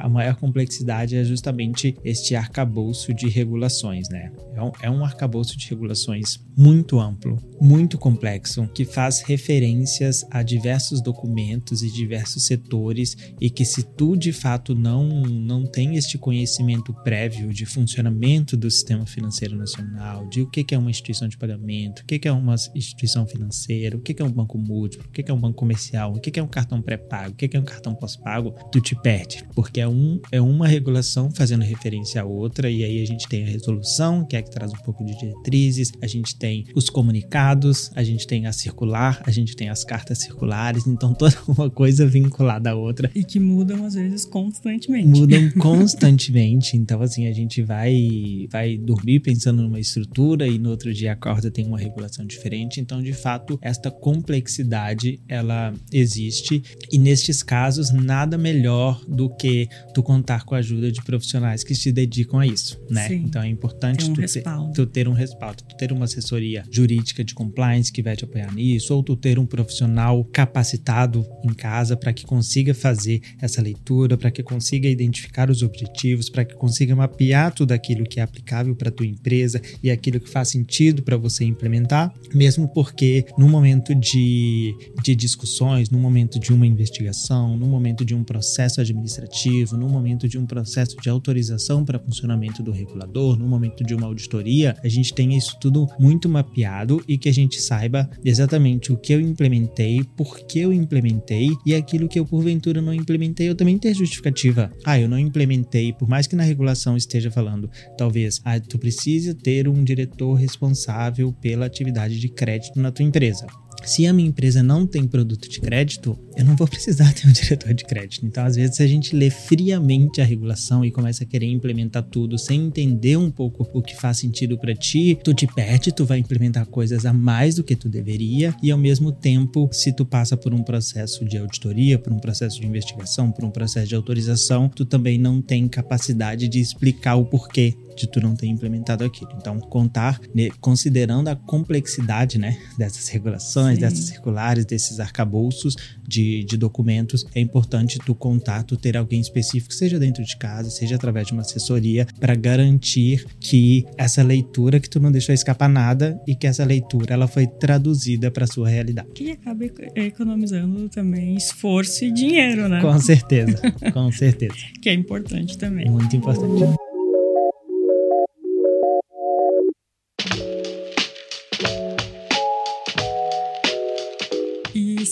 [0.00, 4.32] a maior complexidade é justamente este arcabouço de regulações, né?
[4.54, 10.42] É um, é um arcabouço de regulações muito amplo, muito complexo, que faz referências a
[10.42, 16.18] diversos documentos e diversos setores e que se tu de fato não, não tem este
[16.18, 21.38] conhecimento prévio de funcionamento do sistema financeiro nacional, de o que é uma instituição de
[21.38, 22.54] pagamento, o que é uma
[23.02, 26.20] instituição financeira, o que é um banco múltiplo, o que é um banco comercial, o
[26.20, 29.80] que é um cartão pré-pago, o que é um cartão pós-pago, tu te perde, porque
[29.80, 33.46] é, um, é uma regulação fazendo referência a outra e aí a gente tem a
[33.46, 38.02] resolução, que é que traz um pouco de diretrizes, a gente tem os comunicados, a
[38.02, 42.70] gente tem a circular, a gente tem as cartas circulares, então toda uma coisa vinculada
[42.70, 43.10] à outra.
[43.14, 45.06] E que mudam às vezes constantemente.
[45.06, 50.92] Mudam constantemente, então assim, a gente vai vai dormir pensando numa estrutura e no outro
[50.92, 57.42] dia acorda tem uma regulação diferente, então de fato esta complexidade ela existe e nestes
[57.42, 62.40] casos nada melhor do que tu contar com a ajuda de profissionais que se dedicam
[62.40, 63.08] a isso, né?
[63.08, 63.24] Sim.
[63.26, 64.42] Então é importante um tu, ter,
[64.74, 68.52] tu ter um respaldo, tu ter uma assessoria jurídica de compliance que vai te apoiar
[68.52, 74.16] nisso, ou tu ter um profissional capacitado em casa para que consiga fazer essa leitura,
[74.16, 78.74] para que consiga identificar os objetivos, para que consiga mapear tudo aquilo que é aplicável
[78.74, 83.94] para tua empresa e aquilo que faz sentido para você implementar, mesmo porque no momento
[83.94, 89.88] de, de discussões, no momento de uma investigação, no momento de um processo administrativo, no
[89.88, 94.76] momento de um processo de autorização para funcionamento do regulador, no momento de uma auditoria,
[94.82, 99.12] a gente tenha isso tudo muito mapeado e que a gente saiba exatamente o que
[99.12, 103.78] eu implementei, por que eu implementei e aquilo que eu porventura não implementei, eu também
[103.78, 104.72] ter justificativa.
[104.84, 109.32] Ah, eu não implementei, por mais que na regulação esteja falando, talvez, ah, tu precisa
[109.32, 113.46] ter um diretor responsável pela atividade de crédito na tua empresa.
[113.84, 117.32] Se a minha empresa não tem produto de crédito, eu não vou precisar ter um
[117.32, 118.24] diretor de crédito.
[118.24, 122.02] Então, às vezes, se a gente lê friamente a regulação e começa a querer implementar
[122.04, 126.04] tudo sem entender um pouco o que faz sentido para ti, tu te perde, tu
[126.04, 130.04] vai implementar coisas a mais do que tu deveria e ao mesmo tempo, se tu
[130.04, 133.96] passa por um processo de auditoria, por um processo de investigação, por um processo de
[133.96, 139.04] autorização, tu também não tem capacidade de explicar o porquê de tu não ter implementado
[139.04, 139.30] aquilo.
[139.36, 143.80] Então, contar, né, considerando a complexidade, né, dessas regulações, Sim.
[143.80, 145.76] dessas circulares, desses arcabouços
[146.06, 150.70] de, de documentos, é importante tu contar, tu ter alguém específico, seja dentro de casa,
[150.70, 155.68] seja através de uma assessoria, para garantir que essa leitura, que tu não deixou escapar
[155.68, 159.08] nada e que essa leitura, ela foi traduzida para sua realidade.
[159.14, 162.80] Que acaba economizando também esforço e dinheiro, né?
[162.80, 163.60] Com certeza,
[163.92, 164.54] com certeza.
[164.80, 165.88] que é importante também.
[165.88, 166.91] Muito importante.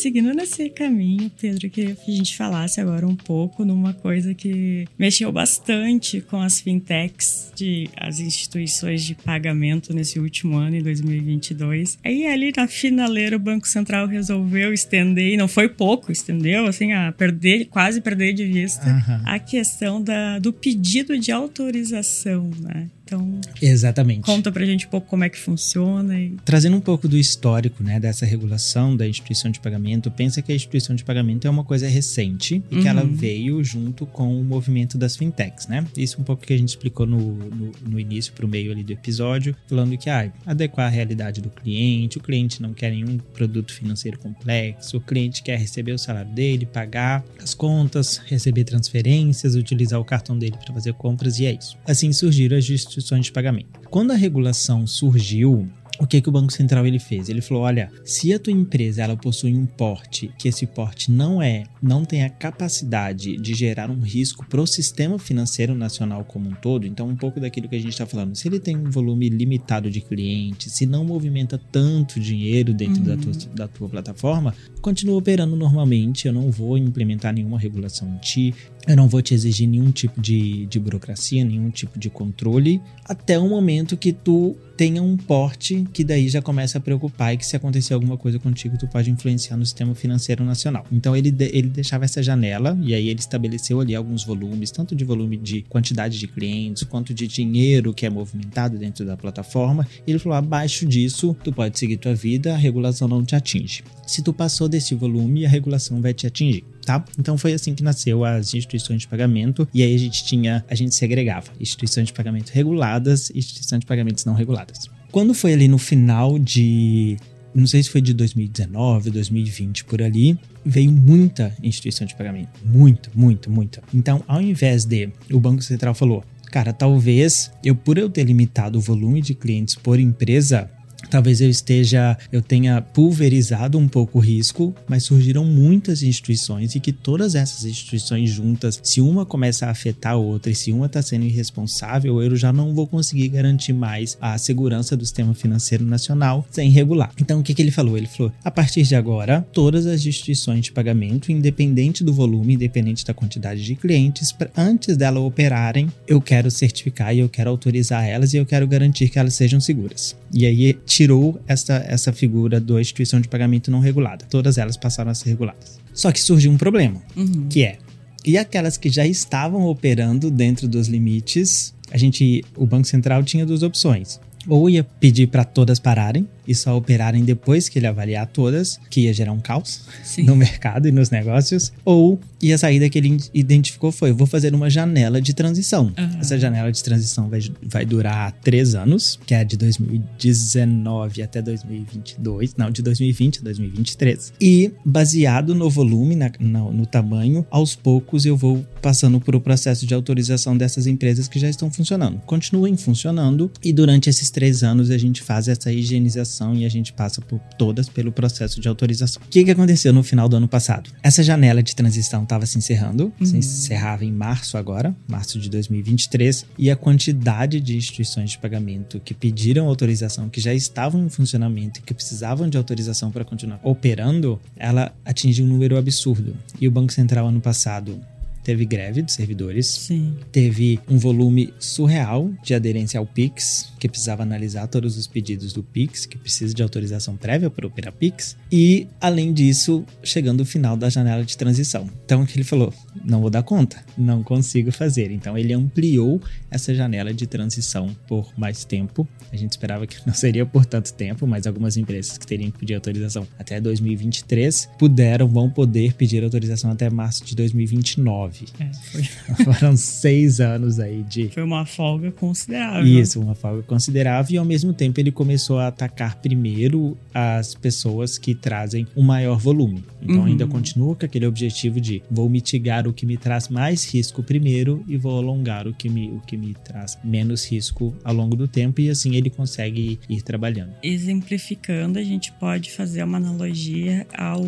[0.00, 5.30] Seguindo nesse caminho, Pedro, que a gente falasse agora um pouco numa coisa que mexeu
[5.30, 11.98] bastante com as fintechs, de, as instituições de pagamento nesse último ano, em 2022.
[12.04, 16.92] Aí ali na finaleira o Banco Central resolveu estender, e não foi pouco, estendeu, assim,
[16.92, 19.22] a perder, quase perder de vista, uhum.
[19.26, 22.88] a questão da, do pedido de autorização, né?
[23.10, 24.20] Então, exatamente.
[24.20, 26.16] Conta pra gente um pouco como é que funciona.
[26.16, 26.36] E...
[26.44, 30.54] Trazendo um pouco do histórico, né, dessa regulação da instituição de pagamento, pensa que a
[30.54, 32.82] instituição de pagamento é uma coisa recente e uhum.
[32.82, 33.12] que ela uhum.
[33.12, 35.84] veio junto com o movimento das fintechs, né?
[35.96, 38.92] Isso um pouco que a gente explicou no, no, no início pro meio ali do
[38.92, 43.72] episódio, falando que ah, adequar a realidade do cliente, o cliente não quer nenhum produto
[43.72, 49.98] financeiro complexo, o cliente quer receber o salário dele, pagar as contas, receber transferências, utilizar
[49.98, 51.76] o cartão dele para fazer compras e é isso.
[51.84, 53.80] Assim surgiram as instituições de pagamento.
[53.90, 55.68] Quando a regulação surgiu,
[56.00, 57.28] o que, que o Banco Central ele fez?
[57.28, 61.42] Ele falou: olha, se a tua empresa ela possui um porte que esse porte não
[61.42, 66.48] é, não tem a capacidade de gerar um risco para o sistema financeiro nacional como
[66.48, 68.90] um todo, então um pouco daquilo que a gente está falando, se ele tem um
[68.90, 73.08] volume limitado de clientes, se não movimenta tanto dinheiro dentro uhum.
[73.08, 76.26] da, tua, da tua plataforma, continua operando normalmente.
[76.26, 78.54] Eu não vou implementar nenhuma regulação em ti,
[78.88, 83.38] eu não vou te exigir nenhum tipo de, de burocracia, nenhum tipo de controle, até
[83.38, 87.44] o momento que tu tenha um porte que daí já começa a preocupar e que
[87.44, 90.86] se acontecer alguma coisa contigo, tu pode influenciar no sistema financeiro nacional.
[90.90, 95.04] Então ele, ele deixava essa janela e aí ele estabeleceu ali alguns volumes, tanto de
[95.04, 99.86] volume de quantidade de clientes, quanto de dinheiro que é movimentado dentro da plataforma.
[100.06, 103.84] Ele falou: abaixo disso, tu pode seguir tua vida, a regulação não te atinge.
[104.06, 107.04] Se tu passou desse volume, a regulação vai te atingir tá?
[107.18, 110.74] Então foi assim que nasceu as instituições de pagamento e aí a gente tinha, a
[110.74, 114.88] gente segregava instituições de pagamento reguladas e instituições de pagamentos não reguladas.
[115.10, 117.16] Quando foi ali no final de
[117.54, 122.48] não sei se foi de 2019, 2020 por ali, veio muita instituição de pagamento.
[122.64, 123.82] Muita, muito, muita.
[123.92, 128.78] Então, ao invés de o Banco Central falou, cara, talvez eu, por eu ter limitado
[128.78, 130.70] o volume de clientes por empresa,
[131.08, 136.80] Talvez eu esteja, eu tenha pulverizado um pouco o risco, mas surgiram muitas instituições e
[136.80, 140.86] que todas essas instituições juntas, se uma começa a afetar a outra e se uma
[140.86, 145.84] está sendo irresponsável, eu já não vou conseguir garantir mais a segurança do sistema financeiro
[145.84, 147.10] nacional sem regular.
[147.20, 147.96] Então o que, que ele falou?
[147.96, 153.04] Ele falou: a partir de agora, todas as instituições de pagamento, independente do volume, independente
[153.04, 158.34] da quantidade de clientes, antes dela operarem, eu quero certificar e eu quero autorizar elas
[158.34, 160.16] e eu quero garantir que elas sejam seguras.
[160.32, 164.26] E aí tirou essa, essa figura da instituição de pagamento não regulada.
[164.28, 165.78] Todas elas passaram a ser reguladas.
[165.94, 167.46] Só que surgiu um problema, uhum.
[167.48, 167.78] que é
[168.24, 173.46] e aquelas que já estavam operando dentro dos limites, a gente, o Banco Central tinha
[173.46, 174.20] duas opções.
[174.46, 179.02] Ou ia pedir para todas pararem, e só operarem depois que ele avaliar todas, que
[179.02, 180.22] ia gerar um caos Sim.
[180.22, 184.54] no mercado e nos negócios, ou e a saída que ele identificou foi: vou fazer
[184.54, 185.92] uma janela de transição.
[185.98, 186.20] Uhum.
[186.20, 192.54] Essa janela de transição vai, vai durar três anos, que é de 2019 até 2022,
[192.56, 194.32] não, de 2020 a 2023.
[194.40, 199.40] E baseado no volume, na, no, no tamanho, aos poucos eu vou passando por o
[199.40, 202.20] processo de autorização dessas empresas que já estão funcionando.
[202.20, 206.92] Continuem funcionando e durante esses três anos a gente faz essa higienização e a gente
[206.92, 209.22] passa por todas pelo processo de autorização.
[209.24, 210.90] O que, que aconteceu no final do ano passado?
[211.02, 213.26] Essa janela de transição estava se encerrando, uhum.
[213.26, 219.00] se encerrava em março agora, março de 2023, e a quantidade de instituições de pagamento
[219.00, 223.60] que pediram autorização, que já estavam em funcionamento e que precisavam de autorização para continuar
[223.62, 226.36] operando, ela atingiu um número absurdo.
[226.60, 228.00] E o Banco Central ano passado
[228.42, 230.16] teve greve de servidores, Sim.
[230.32, 235.62] teve um volume surreal de aderência ao Pix, que precisava analisar todos os pedidos do
[235.62, 240.76] Pix, que precisa de autorização prévia para operar Pix, e além disso, chegando o final
[240.76, 241.88] da janela de transição.
[242.04, 242.72] Então, ele falou?
[243.04, 245.10] Não vou dar conta, não consigo fazer.
[245.10, 246.20] Então, ele ampliou
[246.50, 249.06] essa janela de transição por mais tempo.
[249.32, 252.58] A gente esperava que não seria por tanto tempo, mas algumas empresas que teriam que
[252.58, 258.29] pedir autorização até 2023 puderam, vão poder pedir autorização até março de 2029.
[258.58, 259.02] É, foi...
[259.44, 261.28] Foram seis anos aí de.
[261.28, 262.86] Foi uma folga considerável.
[262.86, 264.34] Isso, uma folga considerável.
[264.34, 269.38] E ao mesmo tempo ele começou a atacar primeiro as pessoas que trazem um maior
[269.38, 269.84] volume.
[270.02, 270.24] Então uhum.
[270.24, 274.84] ainda continua com aquele objetivo de vou mitigar o que me traz mais risco primeiro
[274.88, 278.48] e vou alongar o que me, o que me traz menos risco ao longo do
[278.48, 278.80] tempo.
[278.80, 280.72] E assim ele consegue ir trabalhando.
[280.82, 284.40] Exemplificando, a gente pode fazer uma analogia ao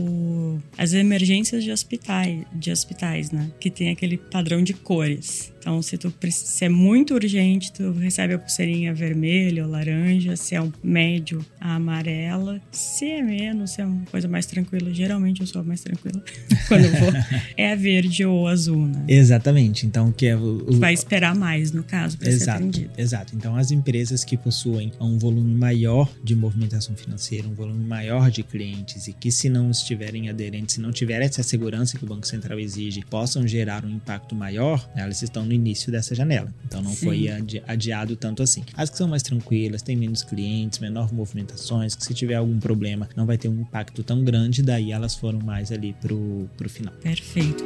[0.77, 3.51] às emergências de hospitais, de hospitais, né?
[3.61, 5.53] Que tem aquele padrão de cores.
[5.63, 10.35] Então, se, tu, se é muito urgente, tu recebe a pulseirinha vermelha ou laranja.
[10.35, 12.61] Se é um médio, a amarela.
[12.73, 14.93] Se é menos, se é uma coisa mais tranquila.
[14.93, 16.21] Geralmente eu sou mais tranquila
[16.67, 17.13] quando eu vou.
[17.57, 19.05] é a verde ou azul, né?
[19.07, 19.87] Exatamente.
[19.87, 20.81] Então, que é o, o...
[20.81, 22.91] Vai esperar mais, no caso, para ser atendido.
[22.99, 23.37] Exato.
[23.37, 28.43] Então, as empresas que possuem um volume maior de movimentação financeira, um volume maior de
[28.43, 32.27] clientes e que, se não estiverem aderentes, se não tiverem essa segurança que o Banco
[32.27, 36.53] Central exige, possam gerar um impacto maior, elas estão no início dessa janela.
[36.65, 37.07] Então não Sim.
[37.07, 38.65] foi adi adiado tanto assim.
[38.77, 43.09] As que são mais tranquilas, têm menos clientes, menor movimentações, que se tiver algum problema
[43.17, 46.93] não vai ter um impacto tão grande, daí elas foram mais ali pro, pro final.
[46.95, 47.65] Perfeito.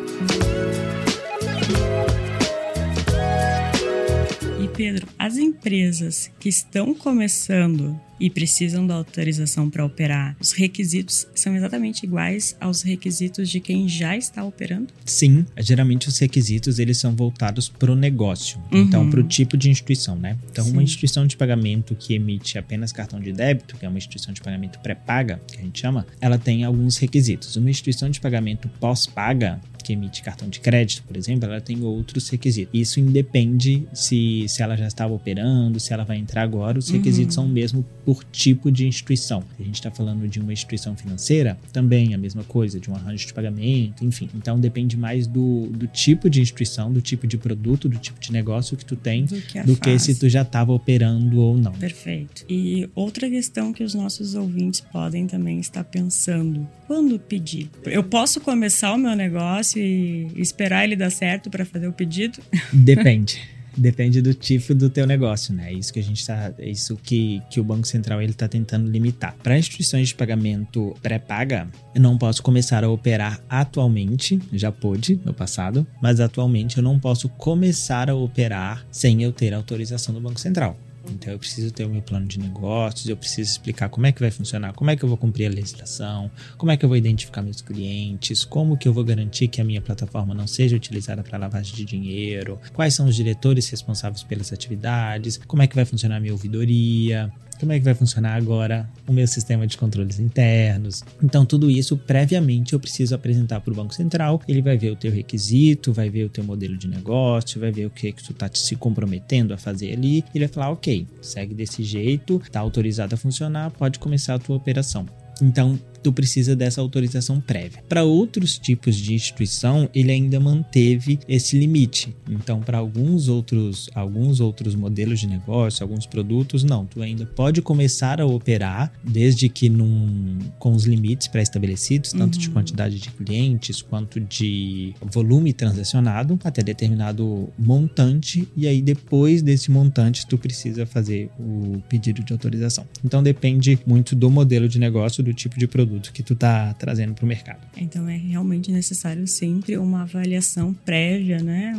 [4.76, 11.56] Pedro, as empresas que estão começando e precisam da autorização para operar, os requisitos são
[11.56, 14.88] exatamente iguais aos requisitos de quem já está operando?
[15.04, 18.82] Sim, geralmente os requisitos eles são voltados para o negócio, uhum.
[18.82, 20.36] então para o tipo de instituição, né?
[20.50, 20.72] Então Sim.
[20.72, 24.40] uma instituição de pagamento que emite apenas cartão de débito, que é uma instituição de
[24.40, 27.56] pagamento pré-paga, que a gente chama, ela tem alguns requisitos.
[27.56, 32.28] Uma instituição de pagamento pós-paga, que emite cartão de crédito, por exemplo, ela tem outros
[32.28, 32.74] requisitos.
[32.74, 37.36] Isso independe se, se ela já estava operando, se ela vai entrar agora, os requisitos
[37.36, 37.44] uhum.
[37.44, 39.44] são o mesmo por tipo de instituição.
[39.60, 43.28] A gente está falando de uma instituição financeira, também a mesma coisa, de um arranjo
[43.28, 44.28] de pagamento, enfim.
[44.34, 48.32] Então depende mais do, do tipo de instituição, do tipo de produto, do tipo de
[48.32, 51.72] negócio que tu tem, do que, do que se tu já estava operando ou não.
[51.72, 52.44] Perfeito.
[52.48, 57.70] E outra questão que os nossos ouvintes podem também estar pensando: quando pedir?
[57.84, 62.38] Eu posso começar o meu negócio esperar ele dar certo para fazer o pedido?
[62.72, 63.56] Depende.
[63.76, 65.70] Depende do tipo do teu negócio, né?
[65.70, 68.48] É isso que a gente tá, é isso que, que o Banco Central ele tá
[68.48, 69.36] tentando limitar.
[69.42, 75.34] Para instituições de pagamento pré-paga, eu não posso começar a operar atualmente, já pude no
[75.34, 80.40] passado, mas atualmente eu não posso começar a operar sem eu ter autorização do Banco
[80.40, 80.78] Central.
[81.10, 84.20] Então eu preciso ter o meu plano de negócios, eu preciso explicar como é que
[84.20, 86.96] vai funcionar, como é que eu vou cumprir a legislação, como é que eu vou
[86.96, 91.22] identificar meus clientes, como que eu vou garantir que a minha plataforma não seja utilizada
[91.22, 95.84] para lavagem de dinheiro, quais são os diretores responsáveis pelas atividades, como é que vai
[95.84, 100.18] funcionar a minha ouvidoria, como é que vai funcionar agora o meu sistema de controles
[100.18, 101.02] internos.
[101.22, 104.40] Então, tudo isso previamente eu preciso apresentar para o Banco Central.
[104.46, 107.86] Ele vai ver o teu requisito, vai ver o teu modelo de negócio, vai ver
[107.86, 110.24] o que, que tu está se comprometendo a fazer ali.
[110.34, 114.56] Ele vai falar, ok, segue desse jeito, está autorizado a funcionar, pode começar a tua
[114.56, 115.06] operação.
[115.42, 117.82] Então, tu precisa dessa autorização prévia.
[117.88, 122.14] Para outros tipos de instituição, ele ainda manteve esse limite.
[122.30, 127.60] Então, para alguns outros, alguns outros modelos de negócio, alguns produtos, não, tu ainda pode
[127.60, 132.40] começar a operar desde que num, com os limites pré-estabelecidos, tanto uhum.
[132.40, 139.72] de quantidade de clientes quanto de volume transacionado até determinado montante e aí depois desse
[139.72, 142.86] montante tu precisa fazer o pedido de autorização.
[143.04, 147.14] Então depende muito do modelo de negócio, do tipo de produto que tu tá trazendo
[147.14, 147.60] para o mercado.
[147.76, 151.74] Então é realmente necessário sempre uma avaliação prévia, né?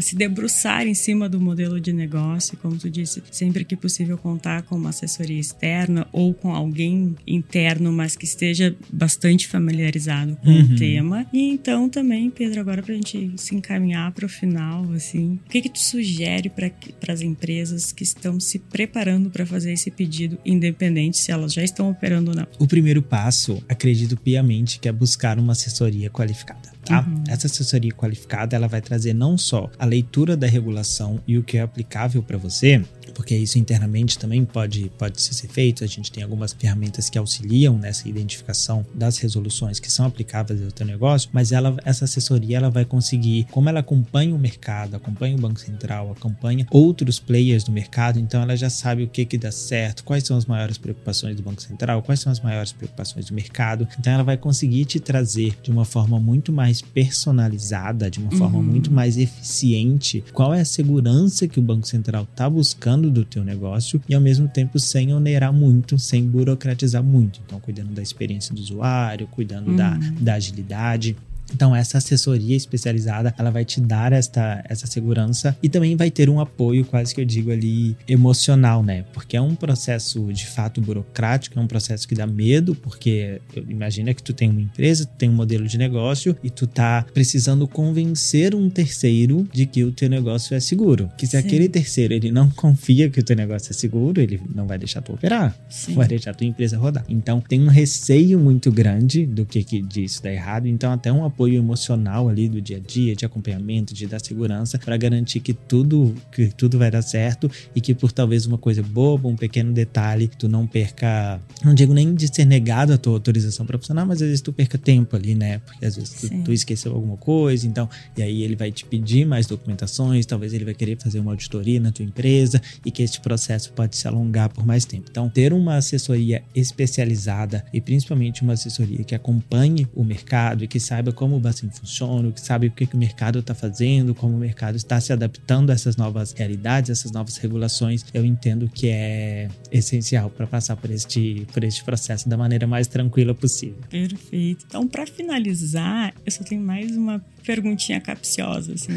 [0.00, 4.62] se debruçar em cima do modelo de negócio, como tu disse, sempre que possível contar
[4.62, 10.62] com uma assessoria externa ou com alguém interno, mas que esteja bastante familiarizado com uhum.
[10.62, 11.26] o tema.
[11.32, 15.50] E então também, Pedro, agora para a gente se encaminhar para o final, assim, o
[15.50, 20.38] que que tu sugere para as empresas que estão se preparando para fazer esse pedido,
[20.44, 22.46] independente se elas já estão operando ou não?
[22.58, 27.00] O primeiro passo, acredito piamente, que é buscar uma assessoria qualificada tá?
[27.00, 27.24] Uhum.
[27.28, 31.58] Essa assessoria qualificada ela vai trazer não só a leitura da regulação e o que
[31.58, 32.82] é aplicável para você,
[33.14, 35.84] porque isso internamente também pode, pode ser feito.
[35.84, 40.72] A gente tem algumas ferramentas que auxiliam nessa identificação das resoluções que são aplicáveis ao
[40.72, 45.36] teu negócio, mas ela, essa assessoria ela vai conseguir, como ela acompanha o mercado, acompanha
[45.36, 49.38] o Banco Central, acompanha outros players do mercado, então ela já sabe o que que
[49.38, 53.26] dá certo, quais são as maiores preocupações do Banco Central, quais são as maiores preocupações
[53.26, 53.86] do mercado.
[53.98, 58.30] Então ela vai conseguir te trazer de uma forma muito mais mais personalizada, de uma
[58.32, 58.64] forma uhum.
[58.64, 63.44] muito mais eficiente, qual é a segurança que o Banco Central está buscando do teu
[63.44, 67.40] negócio e ao mesmo tempo sem onerar muito, sem burocratizar muito.
[67.44, 69.76] Então, cuidando da experiência do usuário, cuidando uhum.
[69.76, 71.14] da, da agilidade.
[71.54, 76.28] Então, essa assessoria especializada, ela vai te dar esta, essa segurança e também vai ter
[76.28, 79.04] um apoio, quase que eu digo ali, emocional, né?
[79.12, 84.14] Porque é um processo de fato burocrático, é um processo que dá medo, porque imagina
[84.14, 87.66] que tu tem uma empresa, tu tem um modelo de negócio e tu tá precisando
[87.66, 91.10] convencer um terceiro de que o teu negócio é seguro.
[91.16, 91.38] Que se Sim.
[91.38, 95.02] aquele terceiro ele não confia que o teu negócio é seguro, ele não vai deixar
[95.02, 95.94] tu operar, Sim.
[95.94, 97.04] vai deixar tua empresa rodar.
[97.08, 101.24] Então, tem um receio muito grande do que, que disso dá errado, então até um
[101.24, 105.40] apoio apoio emocional ali do dia a dia, de acompanhamento, de dar segurança para garantir
[105.40, 109.36] que tudo que tudo vai dar certo e que por talvez uma coisa boba, um
[109.36, 113.76] pequeno detalhe, tu não perca, não digo nem de ser negado a tua autorização para
[113.76, 115.58] funcionar, mas às vezes tu perca tempo ali, né?
[115.58, 119.24] Porque às vezes tu, tu, esqueceu alguma coisa, então, e aí ele vai te pedir
[119.24, 123.20] mais documentações, talvez ele vai querer fazer uma auditoria na tua empresa e que este
[123.20, 125.06] processo pode se alongar por mais tempo.
[125.10, 130.78] Então, ter uma assessoria especializada e principalmente uma assessoria que acompanhe o mercado e que
[130.78, 134.14] saiba como como o Bacen funciona, que sabe o que, que o mercado está fazendo,
[134.14, 138.68] como o mercado está se adaptando a essas novas realidades, essas novas regulações, eu entendo
[138.68, 143.78] que é essencial para passar por este, por este processo da maneira mais tranquila possível.
[143.88, 144.66] Perfeito.
[144.68, 148.92] Então, para finalizar, eu só tenho mais uma perguntinha capciosa, assim,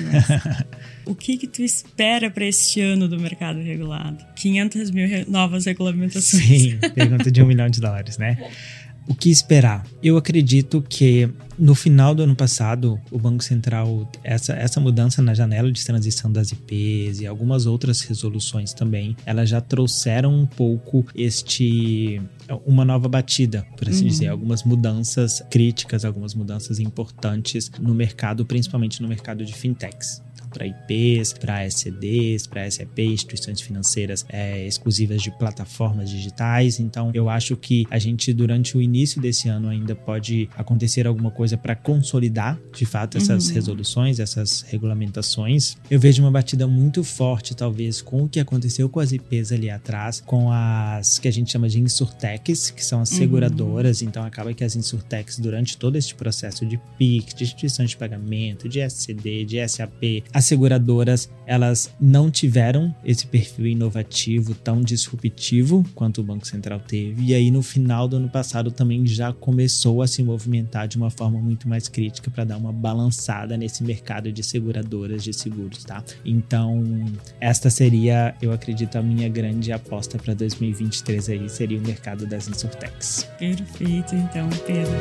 [1.05, 4.23] o que que tu espera para este ano do mercado regulado?
[4.35, 6.43] 500 mil novas regulamentações.
[6.43, 8.37] Sim, pergunta de um milhão de dólares, né?
[9.07, 9.85] O que esperar?
[10.01, 15.33] Eu acredito que no final do ano passado, o Banco Central, essa, essa mudança na
[15.33, 21.05] janela de transição das IPs e algumas outras resoluções também, elas já trouxeram um pouco
[21.15, 22.21] este
[22.65, 24.09] uma nova batida, por assim uhum.
[24.09, 30.21] dizer, algumas mudanças críticas, algumas mudanças importantes no mercado, principalmente no mercado de fintechs
[30.55, 36.79] para IPs, para SCDs, para SAP, instituições financeiras é, exclusivas de plataformas digitais.
[36.79, 41.29] Então, eu acho que a gente, durante o início desse ano, ainda pode acontecer alguma
[41.29, 43.53] coisa para consolidar, de fato, essas uhum.
[43.53, 45.77] resoluções, essas regulamentações.
[45.89, 49.69] Eu vejo uma batida muito forte, talvez, com o que aconteceu com as IPs ali
[49.69, 53.17] atrás, com as que a gente chama de insurtechs, que são as uhum.
[53.17, 54.01] seguradoras.
[54.01, 58.67] Então, acaba que as insurtechs, durante todo este processo de PIX, de instituições de pagamento,
[58.67, 66.21] de SCD, de SAP, as seguradoras elas não tiveram esse perfil inovativo tão disruptivo quanto
[66.21, 67.23] o Banco Central teve.
[67.23, 71.09] E aí no final do ano passado também já começou a se movimentar de uma
[71.09, 76.03] forma muito mais crítica para dar uma balançada nesse mercado de seguradoras de seguros, tá?
[76.23, 76.83] Então,
[77.39, 82.47] esta seria, eu acredito, a minha grande aposta para 2023 aí seria o mercado das
[82.47, 83.27] insurtechs.
[83.37, 84.95] Perfeito, então, Pedro.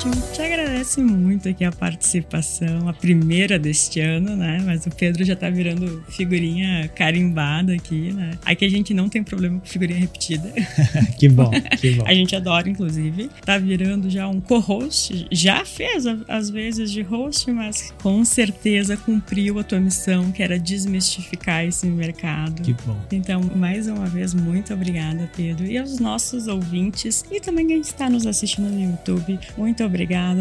[0.00, 4.62] Gente te agradece muito aqui a participação, a primeira deste ano, né?
[4.64, 8.30] Mas o Pedro já tá virando figurinha carimbada aqui, né?
[8.44, 10.50] Aqui a gente não tem problema com figurinha repetida.
[11.18, 12.04] que bom, que bom.
[12.06, 13.28] a gente adora, inclusive.
[13.44, 15.26] Tá virando já um co-host.
[15.30, 20.58] Já fez às vezes de host, mas com certeza cumpriu a tua missão, que era
[20.58, 22.62] desmistificar esse mercado.
[22.62, 22.98] Que bom.
[23.12, 25.66] Então, mais uma vez, muito obrigada, Pedro.
[25.66, 29.89] E aos nossos ouvintes e também quem está nos assistindo no YouTube, muito obrigada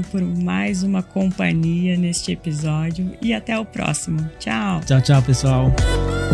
[0.04, 4.30] por mais uma companhia neste episódio e até o próximo.
[4.40, 4.82] Tchau.
[4.86, 6.29] Tchau, tchau, pessoal.